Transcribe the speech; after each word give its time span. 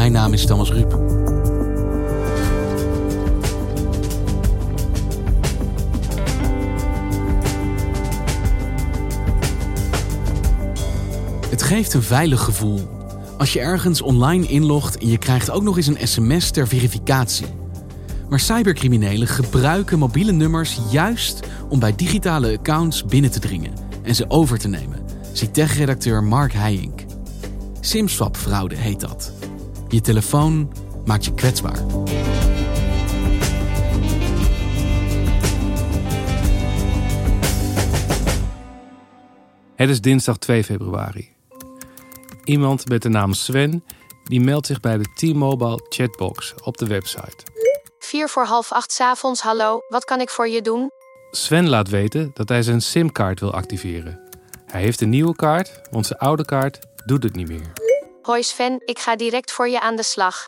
Mijn 0.00 0.12
naam 0.12 0.32
is 0.32 0.46
Thomas 0.46 0.70
Ruip. 0.72 0.92
Het 11.50 11.62
geeft 11.62 11.94
een 11.94 12.02
veilig 12.02 12.40
gevoel 12.40 12.88
als 13.38 13.52
je 13.52 13.60
ergens 13.60 14.02
online 14.02 14.46
inlogt 14.46 14.98
en 14.98 15.08
je 15.08 15.18
krijgt 15.18 15.50
ook 15.50 15.62
nog 15.62 15.76
eens 15.76 15.86
een 15.86 16.08
sms 16.08 16.50
ter 16.50 16.68
verificatie. 16.68 17.46
Maar 18.28 18.40
cybercriminelen 18.40 19.28
gebruiken 19.28 19.98
mobiele 19.98 20.32
nummers 20.32 20.78
juist 20.90 21.40
om 21.68 21.78
bij 21.78 21.94
digitale 21.96 22.58
accounts 22.58 23.04
binnen 23.04 23.30
te 23.30 23.40
dringen 23.40 23.72
en 24.02 24.14
ze 24.14 24.24
over 24.28 24.58
te 24.58 24.68
nemen, 24.68 25.00
ziet 25.32 25.54
tech-redacteur 25.54 26.24
Mark 26.24 26.52
Heijink. 26.52 27.00
Simswap-fraude 27.80 28.74
heet 28.74 29.00
dat. 29.00 29.39
Je 29.90 30.00
telefoon 30.00 30.72
maakt 31.04 31.24
je 31.24 31.34
kwetsbaar. 31.34 31.78
Het 39.74 39.88
is 39.88 40.00
dinsdag 40.00 40.38
2 40.38 40.64
februari. 40.64 41.32
Iemand 42.44 42.88
met 42.88 43.02
de 43.02 43.08
naam 43.08 43.32
Sven 43.32 43.84
die 44.24 44.40
meldt 44.40 44.66
zich 44.66 44.80
bij 44.80 44.98
de 44.98 45.04
T-Mobile 45.14 45.86
chatbox 45.88 46.54
op 46.64 46.78
de 46.78 46.86
website. 46.86 47.36
Vier 47.98 48.28
voor 48.28 48.44
half 48.44 48.72
acht 48.72 48.92
's 48.92 49.00
avonds, 49.00 49.40
hallo, 49.40 49.80
wat 49.88 50.04
kan 50.04 50.20
ik 50.20 50.30
voor 50.30 50.48
je 50.48 50.62
doen? 50.62 50.90
Sven 51.30 51.68
laat 51.68 51.88
weten 51.88 52.30
dat 52.34 52.48
hij 52.48 52.62
zijn 52.62 52.82
simkaart 52.82 53.40
wil 53.40 53.52
activeren. 53.52 54.20
Hij 54.66 54.80
heeft 54.80 55.00
een 55.00 55.08
nieuwe 55.08 55.36
kaart, 55.36 55.80
want 55.90 56.06
zijn 56.06 56.18
oude 56.18 56.44
kaart 56.44 56.78
doet 57.06 57.22
het 57.22 57.34
niet 57.34 57.48
meer. 57.48 57.89
Hoi 58.30 58.42
Sven, 58.42 58.82
ik 58.84 58.98
ga 58.98 59.16
direct 59.16 59.52
voor 59.52 59.68
je 59.68 59.80
aan 59.80 59.96
de 59.96 60.02
slag. 60.02 60.46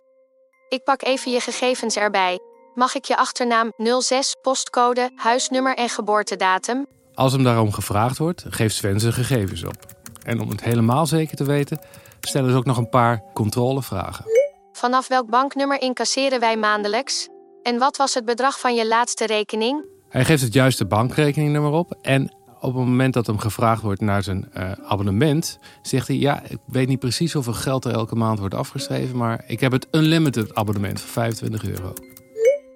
Ik 0.69 0.85
pak 0.85 1.03
even 1.03 1.33
je 1.33 1.41
gegevens 1.41 1.97
erbij. 1.97 2.39
Mag 2.75 2.95
ik 2.95 3.05
je 3.05 3.17
achternaam, 3.17 3.73
06, 4.01 4.37
postcode, 4.43 5.11
huisnummer 5.17 5.77
en 5.77 5.89
geboortedatum? 5.89 6.87
Als 7.15 7.33
hem 7.33 7.45
daarom 7.45 7.73
gevraagd 7.73 8.19
wordt, 8.19 8.45
geeft 8.49 8.75
Sven 8.75 9.01
zijn 9.01 9.13
gegevens 9.13 9.65
op. 9.65 9.77
En 10.25 10.41
om 10.41 10.49
het 10.49 10.63
helemaal 10.63 11.07
zeker 11.07 11.37
te 11.37 11.45
weten, 11.45 11.81
stellen 12.21 12.51
ze 12.51 12.57
ook 12.57 12.65
nog 12.65 12.77
een 12.77 12.89
paar 12.89 13.23
controlevragen. 13.35 14.25
Vanaf 14.73 15.09
welk 15.09 15.31
banknummer 15.31 15.81
incasseren 15.81 16.41
wij 16.41 16.57
maandelijks? 16.57 17.29
En 17.63 17.79
wat 17.79 17.97
was 17.97 18.15
het 18.15 18.25
bedrag 18.25 18.61
van 18.61 18.75
je 18.75 18.87
laatste 18.87 19.27
rekening? 19.27 19.85
Hij 20.09 20.25
geeft 20.25 20.43
het 20.43 20.53
juiste 20.53 20.87
bankrekeningnummer 20.87 21.73
op 21.73 21.99
en 22.03 22.35
op 22.63 22.75
het 22.75 22.87
moment 22.87 23.15
dat 23.15 23.27
hem 23.27 23.39
gevraagd 23.39 23.83
wordt 23.83 24.01
naar 24.01 24.23
zijn 24.23 24.53
eh, 24.53 24.73
abonnement, 24.73 25.59
zegt 25.83 26.09
hij: 26.09 26.17
Ja, 26.17 26.43
ik 26.49 26.59
weet 26.67 26.89
niet 26.89 26.99
precies 26.99 27.33
hoeveel 27.33 27.53
geld 27.53 27.85
er 27.85 27.93
elke 27.93 28.15
maand 28.15 28.39
wordt 28.39 28.55
afgeschreven, 28.55 29.17
maar 29.17 29.45
ik 29.47 29.61
heb 29.61 29.73
het 29.73 29.87
unlimited 29.91 30.55
abonnement 30.55 31.01
van 31.01 31.09
25 31.09 31.65
euro. 31.65 31.93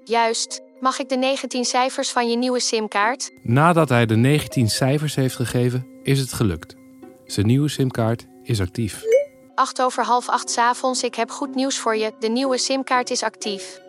Juist. 0.05 0.65
Mag 0.81 0.99
ik 0.99 1.09
de 1.09 1.17
19 1.17 1.65
cijfers 1.65 2.11
van 2.11 2.31
je 2.31 2.37
nieuwe 2.37 2.61
simkaart? 2.61 3.31
Nadat 3.43 3.89
hij 3.89 4.07
de 4.07 4.17
19 4.17 4.69
cijfers 4.69 5.15
heeft 5.15 5.35
gegeven, 5.35 5.87
is 6.03 6.19
het 6.19 6.33
gelukt. 6.33 6.75
Zijn 7.25 7.47
nieuwe 7.47 7.69
simkaart 7.69 8.27
is 8.43 8.61
actief. 8.61 9.03
8 9.55 9.83
over 9.83 10.05
half 10.05 10.29
acht 10.29 10.51
's 10.51 10.59
avonds, 10.59 11.03
ik 11.03 11.15
heb 11.15 11.31
goed 11.31 11.55
nieuws 11.55 11.79
voor 11.79 11.97
je. 11.97 12.13
De 12.19 12.29
nieuwe 12.29 12.59
simkaart 12.59 13.11
is 13.11 13.23
actief. 13.23 13.81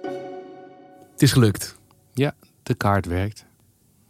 Het 1.12 1.22
is 1.22 1.31
gelukt. 1.31 1.78
Ja, 2.13 2.36
de 2.63 2.75
kaart 2.75 3.06
werkt. 3.06 3.46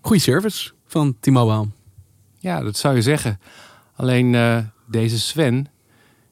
Goeie 0.02 0.22
service 0.22 0.72
van 0.86 1.18
T-Mobile. 1.20 1.77
Ja, 2.40 2.62
dat 2.62 2.78
zou 2.78 2.96
je 2.96 3.02
zeggen. 3.02 3.40
Alleen 3.96 4.36
eh, 4.36 4.58
deze 4.86 5.20
Sven 5.20 5.68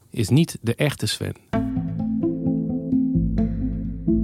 is 0.09 0.29
niet 0.29 0.57
de 0.61 0.75
echte 0.75 1.05
Sven. 1.05 1.35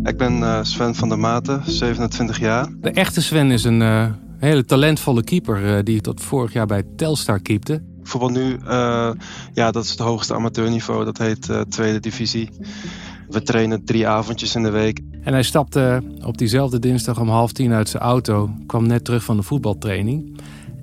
Ik 0.04 0.18
ben 0.18 0.44
eh, 0.44 0.60
Sven 0.64 0.96
van 0.96 1.10
der 1.10 1.20
Maten, 1.20 1.64
27 1.66 2.40
jaar. 2.40 2.68
De 2.80 2.92
echte 2.92 3.22
Sven 3.22 3.52
is 3.52 3.64
een 3.64 3.82
eh, 3.82 4.12
hele 4.38 4.66
talentvolle 4.66 5.24
keeper 5.24 5.84
die 5.84 6.02
tot 6.02 6.22
vorig 6.22 6.54
jaar 6.54 6.66
bij 6.66 6.84
Telstar 6.96 7.40
keepte. 7.40 7.84
Voetbal 8.04 8.30
nu, 8.30 8.60
ja, 9.54 9.72
dat 9.72 9.84
is 9.84 9.90
het 9.90 10.00
hoogste 10.00 10.34
amateurniveau. 10.34 11.06
Dat 11.06 11.18
heet 11.18 11.50
tweede 11.70 12.00
divisie. 12.00 12.50
We 13.30 13.42
trainen 13.42 13.86
drie 13.86 14.08
avondjes 14.08 14.56
in 14.56 14.64
de 14.64 14.70
week. 14.70 15.00
En 15.24 15.34
hij 15.34 15.44
stapte 15.44 16.04
op 16.26 16.38
diezelfde 16.38 16.80
dinsdag 16.80 17.20
om 17.20 17.30
half 17.30 17.52
tien 17.52 17.74
uit 17.74 17.90
zijn 17.90 18.04
auto, 18.04 18.50
kwam 18.66 18.88
net 18.88 19.06
terug 19.06 19.24
van 19.24 19.38
de 19.38 19.44
voetbaltraining 19.44 20.41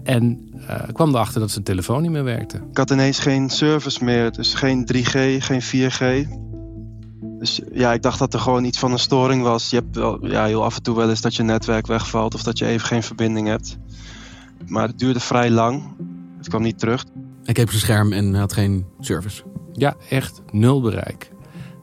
en 0.09 0.51
eh, 0.67 0.81
kwam 0.93 1.09
erachter 1.09 1.41
dat 1.41 1.51
zijn 1.51 1.65
telefoon 1.65 2.03
niet 2.03 2.11
meer 2.11 2.25
werkte. 2.25 2.57
Ik 2.71 2.77
had 2.77 2.91
ineens 2.91 3.19
geen 3.19 3.51
service 3.51 4.05
meer, 4.05 4.33
dus 4.33 4.55
geen 4.55 4.87
3G, 4.93 5.43
geen 5.45 5.63
4G. 5.63 6.29
Dus 7.39 7.61
ja, 7.73 7.93
ik 7.93 8.03
dacht 8.03 8.19
dat 8.19 8.35
er 8.35 8.41
gewoon 8.41 8.65
iets 8.65 8.79
van 8.79 8.93
een 8.93 8.99
storing 8.99 9.43
was. 9.43 9.71
Je 9.71 9.77
hebt 9.77 9.97
wel, 9.97 10.27
ja, 10.27 10.45
heel 10.45 10.65
af 10.65 10.77
en 10.77 10.83
toe 10.83 10.97
wel 10.97 11.09
eens 11.09 11.21
dat 11.21 11.35
je 11.35 11.43
netwerk 11.43 11.87
wegvalt 11.87 12.35
of 12.35 12.43
dat 12.43 12.59
je 12.59 12.67
even 12.67 12.87
geen 12.87 13.03
verbinding 13.03 13.47
hebt. 13.47 13.79
Maar 14.67 14.87
het 14.87 14.99
duurde 14.99 15.21
vrij 15.21 15.51
lang. 15.51 15.83
Het 16.37 16.49
kwam 16.49 16.63
niet 16.63 16.79
terug. 16.79 17.05
Keek 17.45 17.59
op 17.59 17.69
zijn 17.69 17.81
scherm 17.81 18.13
en 18.13 18.35
had 18.35 18.53
geen 18.53 18.87
service. 19.01 19.43
Ja, 19.73 19.97
echt 20.09 20.43
nul 20.51 20.81
bereik. 20.81 21.31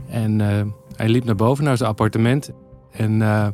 En 0.09 0.41
eh, 0.41 0.65
hij 0.95 1.09
liep 1.09 1.23
naar 1.23 1.35
boven 1.35 1.63
naar 1.63 1.77
zijn 1.77 1.89
appartement. 1.89 2.49
En 2.91 3.21
eh, 3.21 3.47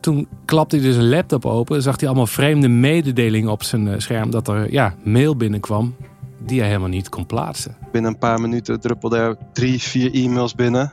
toen 0.00 0.28
klapte 0.44 0.76
hij 0.76 0.84
dus 0.84 0.96
een 0.96 1.08
laptop 1.08 1.46
open. 1.46 1.82
Zag 1.82 1.98
hij 1.98 2.08
allemaal 2.08 2.26
vreemde 2.26 2.68
mededelingen 2.68 3.50
op 3.50 3.62
zijn 3.62 3.88
eh, 3.88 3.98
scherm. 3.98 4.30
Dat 4.30 4.48
er 4.48 4.72
ja, 4.72 4.94
mail 5.04 5.36
binnenkwam 5.36 5.94
die 6.38 6.58
hij 6.58 6.68
helemaal 6.68 6.88
niet 6.88 7.08
kon 7.08 7.26
plaatsen. 7.26 7.76
Binnen 7.92 8.10
een 8.10 8.18
paar 8.18 8.40
minuten 8.40 8.80
druppelde 8.80 9.16
er 9.16 9.36
drie, 9.52 9.80
vier 9.80 10.14
e-mails 10.14 10.54
binnen. 10.54 10.92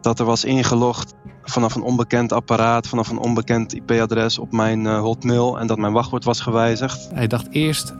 Dat 0.00 0.18
er 0.18 0.24
was 0.24 0.44
ingelogd 0.44 1.14
vanaf 1.42 1.74
een 1.74 1.82
onbekend 1.82 2.32
apparaat, 2.32 2.88
vanaf 2.88 3.08
een 3.08 3.18
onbekend 3.18 3.74
IP-adres 3.74 4.38
op 4.38 4.52
mijn 4.52 4.86
eh, 4.86 5.00
hotmail. 5.00 5.58
En 5.58 5.66
dat 5.66 5.78
mijn 5.78 5.92
wachtwoord 5.92 6.24
was 6.24 6.40
gewijzigd. 6.40 7.08
Hij 7.14 7.26
dacht 7.26 7.46
eerst, 7.50 7.94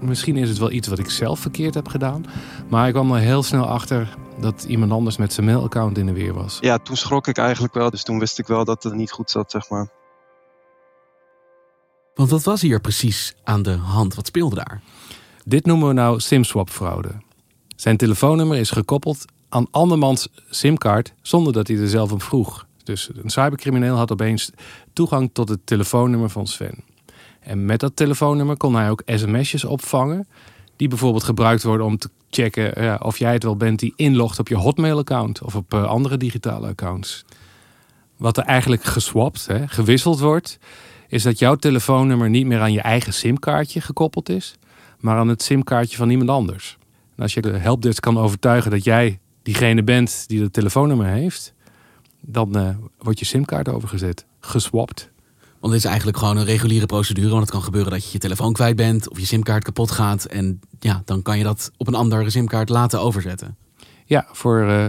misschien 0.00 0.36
is 0.36 0.48
het 0.48 0.58
wel 0.58 0.70
iets 0.70 0.88
wat 0.88 0.98
ik 0.98 1.10
zelf 1.10 1.38
verkeerd 1.38 1.74
heb 1.74 1.88
gedaan. 1.88 2.24
Maar 2.68 2.82
hij 2.82 2.92
kwam 2.92 3.12
er 3.12 3.20
heel 3.20 3.42
snel 3.42 3.66
achter 3.66 4.16
dat 4.40 4.64
iemand 4.64 4.92
anders 4.92 5.16
met 5.16 5.32
zijn 5.32 5.46
mailaccount 5.46 5.98
in 5.98 6.06
de 6.06 6.12
weer 6.12 6.34
was. 6.34 6.58
Ja, 6.60 6.78
toen 6.78 6.96
schrok 6.96 7.26
ik 7.26 7.38
eigenlijk 7.38 7.74
wel. 7.74 7.90
Dus 7.90 8.02
toen 8.02 8.18
wist 8.18 8.38
ik 8.38 8.46
wel 8.46 8.64
dat 8.64 8.82
het 8.82 8.94
niet 8.94 9.10
goed 9.10 9.30
zat, 9.30 9.50
zeg 9.50 9.68
maar. 9.68 9.88
Want 12.14 12.30
wat 12.30 12.42
was 12.42 12.60
hier 12.60 12.80
precies 12.80 13.34
aan 13.44 13.62
de 13.62 13.76
hand? 13.76 14.14
Wat 14.14 14.26
speelde 14.26 14.54
daar? 14.54 14.82
Dit 15.44 15.66
noemen 15.66 15.88
we 15.88 15.94
nou 15.94 16.20
simswap-fraude. 16.20 17.10
Zijn 17.76 17.96
telefoonnummer 17.96 18.56
is 18.56 18.70
gekoppeld 18.70 19.24
aan 19.48 19.66
andermans 19.70 20.28
simkaart 20.50 21.12
zonder 21.22 21.52
dat 21.52 21.68
hij 21.68 21.76
er 21.76 21.88
zelf 21.88 22.12
om 22.12 22.20
vroeg. 22.20 22.66
Dus 22.82 23.10
een 23.14 23.30
cybercrimineel 23.30 23.96
had 23.96 24.12
opeens 24.12 24.50
toegang 24.92 25.30
tot 25.32 25.48
het 25.48 25.66
telefoonnummer 25.66 26.30
van 26.30 26.46
Sven. 26.46 26.84
En 27.40 27.64
met 27.64 27.80
dat 27.80 27.96
telefoonnummer 27.96 28.56
kon 28.56 28.74
hij 28.74 28.90
ook 28.90 29.02
sms'jes 29.06 29.64
opvangen... 29.64 30.28
die 30.76 30.88
bijvoorbeeld 30.88 31.24
gebruikt 31.24 31.62
worden 31.62 31.86
om 31.86 31.98
te 31.98 32.10
checken 32.30 32.82
ja, 32.82 32.98
of 33.02 33.18
jij 33.18 33.32
het 33.32 33.42
wel 33.42 33.56
bent... 33.56 33.78
die 33.78 33.92
inlogt 33.96 34.38
op 34.38 34.48
je 34.48 34.56
Hotmail-account 34.56 35.42
of 35.42 35.56
op 35.56 35.74
eh, 35.74 35.84
andere 35.84 36.16
digitale 36.16 36.68
accounts. 36.68 37.24
Wat 38.16 38.36
er 38.36 38.44
eigenlijk 38.44 38.84
geswapt, 38.84 39.46
hè, 39.46 39.68
gewisseld 39.68 40.20
wordt... 40.20 40.58
is 41.08 41.22
dat 41.22 41.38
jouw 41.38 41.54
telefoonnummer 41.54 42.30
niet 42.30 42.46
meer 42.46 42.60
aan 42.60 42.72
je 42.72 42.80
eigen 42.80 43.12
simkaartje 43.14 43.80
gekoppeld 43.80 44.28
is... 44.28 44.54
maar 45.00 45.16
aan 45.16 45.28
het 45.28 45.42
simkaartje 45.42 45.96
van 45.96 46.10
iemand 46.10 46.30
anders. 46.30 46.78
En 47.16 47.22
als 47.22 47.34
je 47.34 47.40
de 47.40 47.58
helpdesk 47.58 48.02
kan 48.02 48.18
overtuigen 48.18 48.70
dat 48.70 48.84
jij 48.84 49.18
diegene 49.42 49.82
bent 49.82 50.24
die 50.28 50.40
dat 50.40 50.52
telefoonnummer 50.52 51.06
heeft... 51.06 51.54
dan 52.20 52.58
uh, 52.58 52.68
wordt 52.98 53.18
je 53.18 53.24
simkaart 53.24 53.68
overgezet, 53.68 54.26
geswapt. 54.40 55.12
Want 55.64 55.76
dit 55.76 55.84
is 55.84 55.90
eigenlijk 55.90 56.18
gewoon 56.18 56.36
een 56.36 56.44
reguliere 56.44 56.86
procedure. 56.86 57.28
Want 57.28 57.40
het 57.40 57.50
kan 57.50 57.62
gebeuren 57.62 57.90
dat 57.90 58.04
je 58.04 58.08
je 58.12 58.18
telefoon 58.18 58.52
kwijt 58.52 58.76
bent 58.76 59.08
of 59.08 59.18
je 59.18 59.26
simkaart 59.26 59.64
kapot 59.64 59.90
gaat. 59.90 60.24
En 60.24 60.60
ja, 60.80 61.02
dan 61.04 61.22
kan 61.22 61.38
je 61.38 61.44
dat 61.44 61.70
op 61.76 61.86
een 61.86 61.94
andere 61.94 62.30
simkaart 62.30 62.68
laten 62.68 63.00
overzetten. 63.00 63.56
Ja, 64.04 64.26
voor 64.32 64.60
uh, 64.60 64.88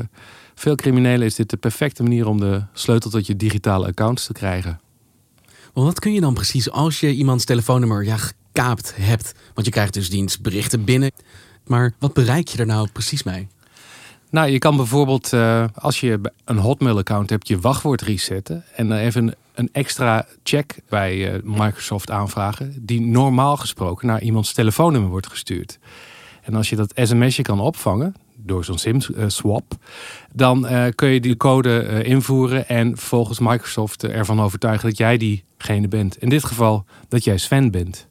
veel 0.56 0.76
criminelen 0.76 1.28
is 1.28 1.36
dit 1.36 1.50
de 1.50 1.58
perfecte 1.58 2.04
manier 2.04 2.28
om 2.28 2.40
de 2.40 2.64
sleutel 2.74 3.10
tot 3.10 3.28
je 3.28 3.36
digitale 3.36 3.88
accounts 3.88 4.26
te 4.26 4.34
krijgen. 4.34 4.80
Maar 5.74 5.84
wat 5.84 6.00
kun 6.00 6.14
je 6.14 6.22
dan 6.22 6.34
precies 6.34 6.72
als 6.72 7.00
je 7.00 7.14
iemands 7.14 7.46
telefoonnummer 7.46 8.06
ja, 8.06 8.18
gekaapt 8.18 8.94
hebt? 8.96 9.34
Want 9.54 9.66
je 9.66 9.74
krijgt 9.74 9.94
dus 9.94 10.10
dienstberichten 10.10 10.84
binnen. 10.84 11.12
Maar 11.66 11.94
wat 12.00 12.14
bereik 12.14 12.48
je 12.48 12.58
er 12.58 12.66
nou 12.66 12.88
precies 12.92 13.24
mee? 13.24 13.48
Nou, 14.30 14.50
je 14.50 14.60
kan 14.60 14.76
bijvoorbeeld, 14.76 15.34
uh, 15.34 15.66
als 15.74 16.00
je 16.00 16.20
een 16.46 16.58
Hotmail-account 16.58 17.30
hebt, 17.30 17.48
je 17.48 17.60
wachtwoord 17.60 18.02
resetten. 18.02 18.64
En 18.76 18.90
dan 18.90 18.98
even 18.98 19.36
een, 19.56 19.70
extra 19.72 20.26
check 20.44 20.76
bij 20.90 21.34
uh, 21.34 21.42
Microsoft 21.44 22.12
aanvragen. 22.12 22.76
Die 22.82 23.02
normaal 23.02 23.58
gesproken 23.58 24.08
naar 24.08 24.22
iemands 24.22 24.54
telefoonnummer 24.54 25.10
wordt 25.10 25.28
gestuurd. 25.28 25.80
En 26.42 26.56
als 26.56 26.70
je 26.70 26.76
dat 26.76 26.92
sms'je 26.96 27.42
kan 27.42 27.60
opvangen, 27.60 28.16
door 28.36 28.66
zo'n 28.66 28.78
SIM-swap, 28.78 29.74
dan 30.34 30.66
uh, 30.66 30.86
kun 30.96 31.10
je 31.10 31.20
die 31.20 31.38
code 31.38 32.04
invoeren 32.04 32.68
en 32.68 32.98
volgens 32.98 33.40
Microsoft 33.40 34.04
ervan 34.04 34.42
overtuigen 34.42 34.90
dat 34.90 34.98
jij 34.98 35.18
diegene 35.18 35.88
bent. 35.88 36.18
In 36.18 36.30
dit 36.30 36.44
geval 36.44 36.86
dat 37.08 37.24
jij 37.24 37.38
Sven 37.38 37.72
bent. 37.72 38.08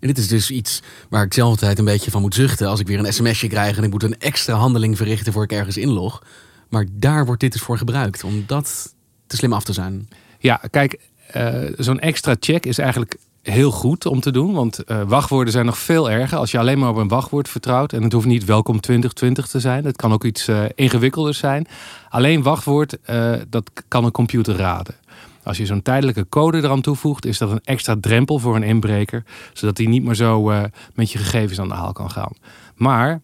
En 0.00 0.10
dit 0.10 0.18
is 0.18 0.28
dus 0.28 0.50
iets 0.50 0.82
waar 1.08 1.24
ik 1.24 1.34
zelf 1.34 1.50
altijd 1.50 1.78
een 1.78 1.84
beetje 1.84 2.10
van 2.10 2.20
moet 2.20 2.34
zuchten. 2.34 2.68
Als 2.68 2.80
ik 2.80 2.86
weer 2.86 2.98
een 2.98 3.12
sms'je 3.12 3.48
krijg 3.48 3.76
en 3.76 3.84
ik 3.84 3.90
moet 3.90 4.02
een 4.02 4.18
extra 4.18 4.54
handeling 4.54 4.96
verrichten 4.96 5.32
voor 5.32 5.42
ik 5.42 5.52
ergens 5.52 5.76
inlog. 5.76 6.22
Maar 6.68 6.86
daar 6.92 7.26
wordt 7.26 7.40
dit 7.40 7.52
dus 7.52 7.62
voor 7.62 7.78
gebruikt, 7.78 8.24
om 8.24 8.44
dat 8.46 8.94
te 9.26 9.36
slim 9.36 9.52
af 9.52 9.64
te 9.64 9.72
zijn. 9.72 10.08
Ja, 10.44 10.60
kijk, 10.70 10.98
uh, 11.36 11.58
zo'n 11.76 12.00
extra 12.00 12.36
check 12.40 12.66
is 12.66 12.78
eigenlijk 12.78 13.16
heel 13.42 13.70
goed 13.70 14.06
om 14.06 14.20
te 14.20 14.32
doen. 14.32 14.52
Want 14.52 14.80
uh, 14.86 15.02
wachtwoorden 15.02 15.52
zijn 15.52 15.66
nog 15.66 15.78
veel 15.78 16.10
erger. 16.10 16.38
Als 16.38 16.50
je 16.50 16.58
alleen 16.58 16.78
maar 16.78 16.88
op 16.88 16.96
een 16.96 17.08
wachtwoord 17.08 17.48
vertrouwt. 17.48 17.92
En 17.92 18.02
het 18.02 18.12
hoeft 18.12 18.26
niet 18.26 18.44
welkom 18.44 18.80
2020 18.80 19.46
te 19.46 19.60
zijn. 19.60 19.84
Het 19.84 19.96
kan 19.96 20.12
ook 20.12 20.24
iets 20.24 20.48
uh, 20.48 20.64
ingewikkelders 20.74 21.38
zijn. 21.38 21.66
Alleen 22.08 22.42
wachtwoord, 22.42 22.96
dat 23.48 23.70
kan 23.88 24.04
een 24.04 24.10
computer 24.10 24.56
raden. 24.56 24.94
Als 25.42 25.56
je 25.56 25.66
zo'n 25.66 25.82
tijdelijke 25.82 26.28
code 26.28 26.58
eraan 26.58 26.80
toevoegt, 26.80 27.26
is 27.26 27.38
dat 27.38 27.50
een 27.50 27.64
extra 27.64 27.96
drempel 28.00 28.38
voor 28.38 28.56
een 28.56 28.62
inbreker. 28.62 29.24
Zodat 29.52 29.78
hij 29.78 29.86
niet 29.86 30.04
meer 30.04 30.14
zo 30.14 30.50
met 30.94 31.12
je 31.12 31.18
gegevens 31.18 31.60
aan 31.60 31.68
de 31.68 31.74
haal 31.74 31.92
kan 31.92 32.10
gaan. 32.10 32.32
Maar 32.74 33.20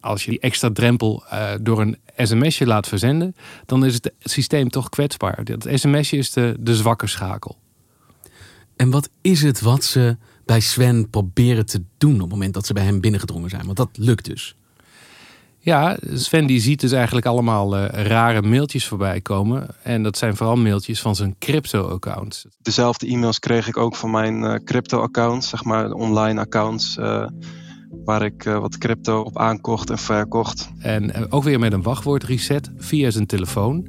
als 0.00 0.24
je 0.24 0.30
die 0.30 0.40
extra 0.40 0.70
drempel 0.72 1.24
door 1.60 1.80
een 1.80 1.96
sms'je 2.16 2.66
laat 2.66 2.88
verzenden, 2.88 3.36
dan 3.66 3.84
is 3.84 3.94
het 3.94 4.12
systeem 4.20 4.68
toch 4.68 4.88
kwetsbaar. 4.88 5.44
Dat 5.44 5.66
sms'je 5.74 6.16
is 6.16 6.30
de, 6.32 6.56
de 6.60 6.76
zwakke 6.76 7.06
schakel. 7.06 7.58
En 8.76 8.90
wat 8.90 9.08
is 9.20 9.42
het 9.42 9.60
wat 9.60 9.84
ze 9.84 10.16
bij 10.44 10.60
Sven 10.60 11.10
proberen 11.10 11.66
te 11.66 11.82
doen 11.98 12.14
op 12.14 12.20
het 12.20 12.30
moment 12.30 12.54
dat 12.54 12.66
ze 12.66 12.72
bij 12.72 12.84
hem 12.84 13.00
binnengedrongen 13.00 13.50
zijn? 13.50 13.64
Want 13.64 13.76
dat 13.76 13.88
lukt 13.92 14.24
dus. 14.24 14.54
Ja, 15.62 15.98
Sven 16.14 16.46
die 16.46 16.60
ziet 16.60 16.80
dus 16.80 16.92
eigenlijk 16.92 17.26
allemaal 17.26 17.76
uh, 17.76 17.84
rare 17.88 18.42
mailtjes 18.42 18.86
voorbij 18.86 19.20
komen. 19.20 19.68
En 19.82 20.02
dat 20.02 20.18
zijn 20.18 20.36
vooral 20.36 20.56
mailtjes 20.56 21.00
van 21.00 21.16
zijn 21.16 21.36
crypto-accounts. 21.38 22.46
Dezelfde 22.62 23.06
e-mails 23.06 23.38
kreeg 23.38 23.68
ik 23.68 23.76
ook 23.76 23.96
van 23.96 24.10
mijn 24.10 24.42
uh, 24.42 24.54
crypto-accounts, 24.64 25.48
zeg 25.48 25.64
maar 25.64 25.90
online 25.90 26.40
accounts. 26.40 26.96
Waar 28.04 28.24
ik 28.24 28.42
wat 28.42 28.78
crypto 28.78 29.20
op 29.20 29.38
aankocht 29.38 29.90
en 29.90 29.98
verkocht. 29.98 30.70
En 30.78 31.30
ook 31.32 31.42
weer 31.42 31.58
met 31.58 31.72
een 31.72 31.82
wachtwoord 31.82 32.24
reset 32.24 32.70
via 32.76 33.10
zijn 33.10 33.26
telefoon. 33.26 33.86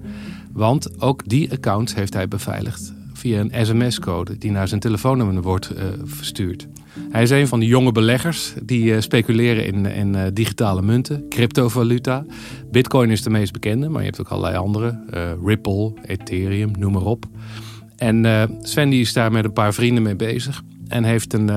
Want 0.53 1.01
ook 1.01 1.27
die 1.29 1.51
accounts 1.51 1.95
heeft 1.95 2.13
hij 2.13 2.27
beveiligd 2.27 2.93
via 3.13 3.39
een 3.39 3.65
sms-code 3.65 4.37
die 4.37 4.51
naar 4.51 4.67
zijn 4.67 4.79
telefoonnummer 4.79 5.41
wordt 5.41 5.71
uh, 5.75 5.83
verstuurd. 6.03 6.67
Hij 7.09 7.21
is 7.21 7.29
een 7.29 7.47
van 7.47 7.59
de 7.59 7.65
jonge 7.65 7.91
beleggers 7.91 8.53
die 8.63 9.01
speculeren 9.01 9.65
in, 9.65 9.85
in 9.85 10.33
digitale 10.33 10.81
munten, 10.81 11.25
cryptovaluta. 11.29 12.25
Bitcoin 12.71 13.09
is 13.09 13.23
de 13.23 13.29
meest 13.29 13.51
bekende, 13.51 13.89
maar 13.89 14.01
je 14.01 14.07
hebt 14.07 14.19
ook 14.19 14.27
allerlei 14.27 14.57
andere. 14.57 15.03
Ripple, 15.45 15.93
Ethereum, 16.05 16.71
noem 16.79 16.91
maar 16.91 17.05
op. 17.05 17.25
En 17.95 18.49
Sven 18.61 18.89
die 18.89 19.01
is 19.01 19.13
daar 19.13 19.31
met 19.31 19.45
een 19.45 19.53
paar 19.53 19.73
vrienden 19.73 20.03
mee 20.03 20.15
bezig. 20.15 20.63
En 20.91 21.03
heeft 21.03 21.33
een 21.33 21.51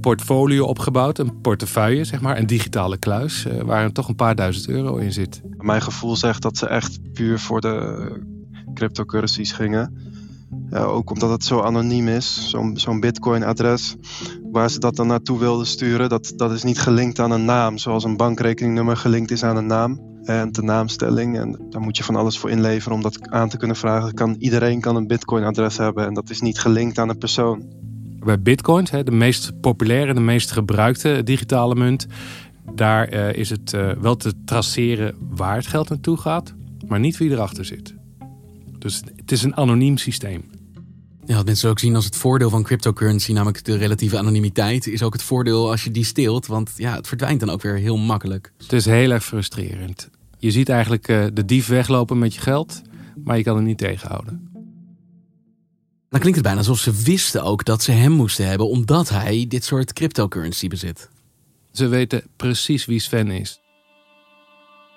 portfolio 0.00 0.64
opgebouwd, 0.64 1.18
een 1.18 1.40
portefeuille, 1.40 2.04
zeg 2.04 2.20
maar, 2.20 2.38
een 2.38 2.46
digitale 2.46 2.96
kluis, 2.96 3.46
waar 3.64 3.82
er 3.82 3.92
toch 3.92 4.08
een 4.08 4.14
paar 4.14 4.34
duizend 4.34 4.68
euro 4.68 4.96
in 4.96 5.12
zit. 5.12 5.42
Mijn 5.56 5.82
gevoel 5.82 6.16
zegt 6.16 6.42
dat 6.42 6.56
ze 6.56 6.66
echt 6.66 7.12
puur 7.12 7.38
voor 7.38 7.60
de 7.60 8.06
cryptocurrencies 8.74 9.52
gingen. 9.52 10.10
Ja, 10.70 10.82
ook 10.82 11.10
omdat 11.10 11.30
het 11.30 11.44
zo 11.44 11.60
anoniem 11.60 12.08
is, 12.08 12.50
zo'n 12.50 12.78
zo'n 12.78 13.00
Bitcoin-adres. 13.00 13.96
Waar 14.52 14.70
ze 14.70 14.78
dat 14.78 14.96
dan 14.96 15.06
naartoe 15.06 15.38
wilden 15.38 15.66
sturen, 15.66 16.08
dat, 16.08 16.32
dat 16.36 16.52
is 16.52 16.62
niet 16.62 16.80
gelinkt 16.80 17.18
aan 17.18 17.30
een 17.30 17.44
naam. 17.44 17.78
Zoals 17.78 18.04
een 18.04 18.16
bankrekeningnummer 18.16 18.96
gelinkt 18.96 19.30
is 19.30 19.44
aan 19.44 19.56
een 19.56 19.66
naam 19.66 20.00
en 20.24 20.52
de 20.52 20.62
naamstelling. 20.62 21.38
En 21.38 21.66
daar 21.70 21.80
moet 21.80 21.96
je 21.96 22.04
van 22.04 22.16
alles 22.16 22.38
voor 22.38 22.50
inleveren 22.50 22.96
om 22.96 23.02
dat 23.02 23.30
aan 23.30 23.48
te 23.48 23.56
kunnen 23.56 23.76
vragen. 23.76 24.14
Kan, 24.14 24.36
iedereen 24.38 24.80
kan 24.80 24.96
een 24.96 25.06
Bitcoin-adres 25.06 25.76
hebben 25.76 26.06
en 26.06 26.14
dat 26.14 26.30
is 26.30 26.40
niet 26.40 26.58
gelinkt 26.58 26.98
aan 26.98 27.08
een 27.08 27.18
persoon. 27.18 27.90
Bij 28.24 28.42
Bitcoins, 28.42 28.90
de 28.90 29.10
meest 29.10 29.60
populaire, 29.60 30.14
de 30.14 30.20
meest 30.20 30.50
gebruikte 30.50 31.20
digitale 31.24 31.74
munt, 31.74 32.06
daar 32.74 33.14
uh, 33.14 33.32
is 33.32 33.50
het 33.50 33.72
uh, 33.72 33.90
wel 33.90 34.16
te 34.16 34.32
traceren 34.44 35.14
waar 35.30 35.56
het 35.56 35.66
geld 35.66 35.88
naartoe 35.88 36.16
gaat, 36.16 36.54
maar 36.86 37.00
niet 37.00 37.16
wie 37.16 37.30
erachter 37.30 37.64
zit. 37.64 37.94
Dus 38.78 39.02
het 39.16 39.32
is 39.32 39.42
een 39.42 39.56
anoniem 39.56 39.96
systeem. 39.96 40.44
Ja, 41.24 41.34
wat 41.34 41.44
mensen 41.44 41.70
ook 41.70 41.78
zien 41.78 41.94
als 41.94 42.04
het 42.04 42.16
voordeel 42.16 42.50
van 42.50 42.62
cryptocurrency, 42.62 43.32
namelijk 43.32 43.64
de 43.64 43.76
relatieve 43.76 44.18
anonimiteit, 44.18 44.86
is 44.86 45.02
ook 45.02 45.12
het 45.12 45.22
voordeel 45.22 45.70
als 45.70 45.84
je 45.84 45.90
die 45.90 46.04
steelt. 46.04 46.46
Want 46.46 46.70
ja, 46.76 46.94
het 46.94 47.08
verdwijnt 47.08 47.40
dan 47.40 47.50
ook 47.50 47.62
weer 47.62 47.76
heel 47.76 47.96
makkelijk. 47.96 48.52
Het 48.58 48.72
is 48.72 48.84
heel 48.84 49.10
erg 49.10 49.24
frustrerend. 49.24 50.10
Je 50.38 50.50
ziet 50.50 50.68
eigenlijk 50.68 51.08
uh, 51.08 51.24
de 51.32 51.44
dief 51.44 51.66
weglopen 51.66 52.18
met 52.18 52.34
je 52.34 52.40
geld, 52.40 52.82
maar 53.24 53.36
je 53.36 53.42
kan 53.42 53.56
hem 53.56 53.64
niet 53.64 53.78
tegenhouden. 53.78 54.51
Dan 56.12 56.20
klinkt 56.20 56.38
het 56.38 56.46
bijna 56.46 56.60
alsof 56.60 56.78
ze 56.78 57.02
wisten 57.02 57.42
ook 57.42 57.64
dat 57.64 57.82
ze 57.82 57.92
hem 57.92 58.12
moesten 58.12 58.46
hebben, 58.46 58.68
omdat 58.68 59.08
hij 59.08 59.44
dit 59.48 59.64
soort 59.64 59.92
cryptocurrency 59.92 60.68
bezit. 60.68 61.08
Ze 61.72 61.86
weten 61.88 62.22
precies 62.36 62.84
wie 62.84 63.00
Sven 63.00 63.30
is. 63.30 63.60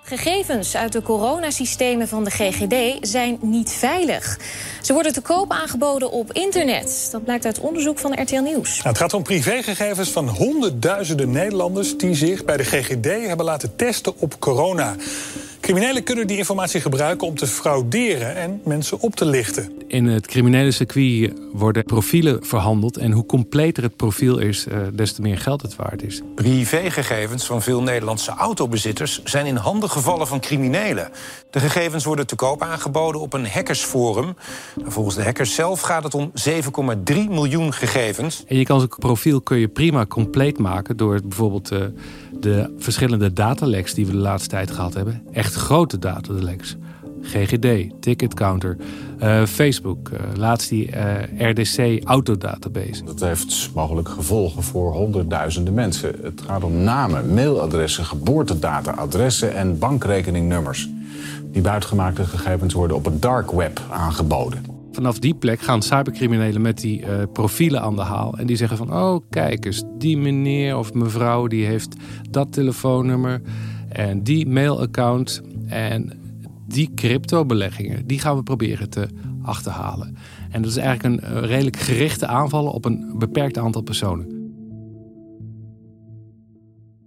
Gegevens 0.02 0.76
uit 0.76 0.92
de 0.92 1.02
coronasystemen 1.02 2.08
van 2.08 2.24
de 2.24 2.30
GGD 2.30 3.08
zijn 3.08 3.38
niet 3.40 3.70
veilig. 3.70 4.38
Ze 4.82 4.92
worden 4.92 5.12
te 5.12 5.20
koop 5.20 5.50
aangeboden 5.50 6.10
op 6.10 6.32
internet. 6.32 7.08
Dat 7.12 7.24
blijkt 7.24 7.44
uit 7.44 7.58
onderzoek 7.58 7.98
van 7.98 8.20
RTL 8.22 8.40
Nieuws. 8.40 8.76
Nou, 8.76 8.88
het 8.88 8.98
gaat 8.98 9.14
om 9.14 9.22
privégegevens 9.22 10.10
van 10.10 10.28
honderdduizenden 10.28 11.30
Nederlanders... 11.30 11.98
die 11.98 12.14
zich 12.14 12.44
bij 12.44 12.56
de 12.56 12.64
GGD 12.64 13.26
hebben 13.26 13.46
laten 13.46 13.76
testen 13.76 14.20
op 14.20 14.40
corona. 14.40 14.96
Criminelen 15.66 16.02
kunnen 16.02 16.26
die 16.26 16.36
informatie 16.36 16.80
gebruiken 16.80 17.26
om 17.26 17.34
te 17.34 17.46
frauderen 17.46 18.36
en 18.36 18.60
mensen 18.64 19.00
op 19.00 19.16
te 19.16 19.24
lichten. 19.24 19.72
In 19.86 20.06
het 20.06 20.26
criminele 20.26 20.70
circuit 20.70 21.32
worden 21.52 21.84
profielen 21.84 22.44
verhandeld. 22.44 22.96
En 22.96 23.12
hoe 23.12 23.26
completer 23.26 23.82
het 23.82 23.96
profiel 23.96 24.38
is, 24.38 24.66
uh, 24.66 24.78
des 24.92 25.12
te 25.12 25.22
meer 25.22 25.38
geld 25.38 25.62
het 25.62 25.76
waard 25.76 26.02
is. 26.02 26.22
Privégegevens 26.34 27.46
van 27.46 27.62
veel 27.62 27.82
Nederlandse 27.82 28.30
autobezitters 28.30 29.22
zijn 29.24 29.46
in 29.46 29.56
handen 29.56 29.90
gevallen 29.90 30.26
van 30.26 30.40
criminelen. 30.40 31.10
De 31.50 31.60
gegevens 31.60 32.04
worden 32.04 32.26
te 32.26 32.34
koop 32.34 32.62
aangeboden 32.62 33.20
op 33.20 33.32
een 33.32 33.46
hackersforum. 33.46 34.36
Volgens 34.84 35.16
de 35.16 35.22
hackers 35.22 35.54
zelf 35.54 35.80
gaat 35.80 36.02
het 36.02 36.14
om 36.14 36.32
7,3 36.48 37.14
miljoen 37.28 37.72
gegevens. 37.72 38.44
En 38.46 38.56
je 38.56 38.64
kan 38.64 38.80
zo'n 38.80 38.88
profiel 38.88 39.40
kun 39.40 39.58
je 39.58 39.68
prima 39.68 40.06
compleet 40.06 40.58
maken 40.58 40.96
door 40.96 41.20
bijvoorbeeld 41.22 41.72
uh, 41.72 41.78
de 42.40 42.74
verschillende 42.78 43.32
dataleks 43.32 43.94
die 43.94 44.06
we 44.06 44.12
de 44.12 44.18
laatste 44.18 44.48
tijd 44.48 44.70
gehad 44.70 44.94
hebben. 44.94 45.22
Echt 45.32 45.54
grote 45.56 45.98
dataleks. 45.98 46.76
GGD, 47.22 47.90
Ticketcounter, 48.00 48.76
uh, 49.22 49.46
Facebook, 49.46 50.08
uh, 50.08 50.18
laatst 50.36 50.68
die 50.68 50.90
uh, 50.90 51.50
RDC 51.50 52.04
Autodatabase. 52.04 53.04
Dat 53.04 53.20
heeft 53.20 53.70
mogelijk 53.74 54.08
gevolgen 54.08 54.62
voor 54.62 54.92
honderdduizenden 54.92 55.74
mensen. 55.74 56.14
Het 56.22 56.42
gaat 56.46 56.64
om 56.64 56.76
namen, 56.76 57.34
mailadressen, 57.34 58.04
geboortedata, 58.04 58.90
adressen 58.90 59.54
en 59.54 59.78
bankrekeningnummers. 59.78 60.88
Die 61.52 61.62
buitgemaakte 61.62 62.24
gegevens 62.24 62.74
worden 62.74 62.96
op 62.96 63.04
het 63.04 63.22
dark 63.22 63.50
web 63.50 63.80
aangeboden. 63.90 64.64
Vanaf 64.92 65.18
die 65.18 65.34
plek 65.34 65.60
gaan 65.60 65.82
cybercriminelen 65.82 66.62
met 66.62 66.78
die 66.78 67.04
profielen 67.32 67.80
aan 67.80 67.96
de 67.96 68.02
haal. 68.02 68.38
En 68.38 68.46
die 68.46 68.56
zeggen 68.56 68.76
van, 68.76 68.94
oh 68.94 69.20
kijk 69.30 69.64
eens, 69.64 69.84
die 69.98 70.18
meneer 70.18 70.78
of 70.78 70.92
mevrouw 70.94 71.46
die 71.46 71.66
heeft 71.66 71.96
dat 72.30 72.52
telefoonnummer 72.52 73.40
en 73.96 74.22
die 74.22 74.46
mailaccount. 74.46 75.42
En 75.66 76.12
die 76.68 76.90
crypto-beleggingen, 76.94 78.06
die 78.06 78.18
gaan 78.18 78.36
we 78.36 78.42
proberen 78.42 78.90
te 78.90 79.08
achterhalen. 79.42 80.16
En 80.50 80.62
dat 80.62 80.70
is 80.70 80.76
eigenlijk 80.76 81.22
een 81.22 81.40
redelijk 81.40 81.76
gerichte 81.76 82.26
aanvallen 82.26 82.72
op 82.72 82.84
een 82.84 83.14
beperkt 83.18 83.58
aantal 83.58 83.82
personen. 83.82 84.52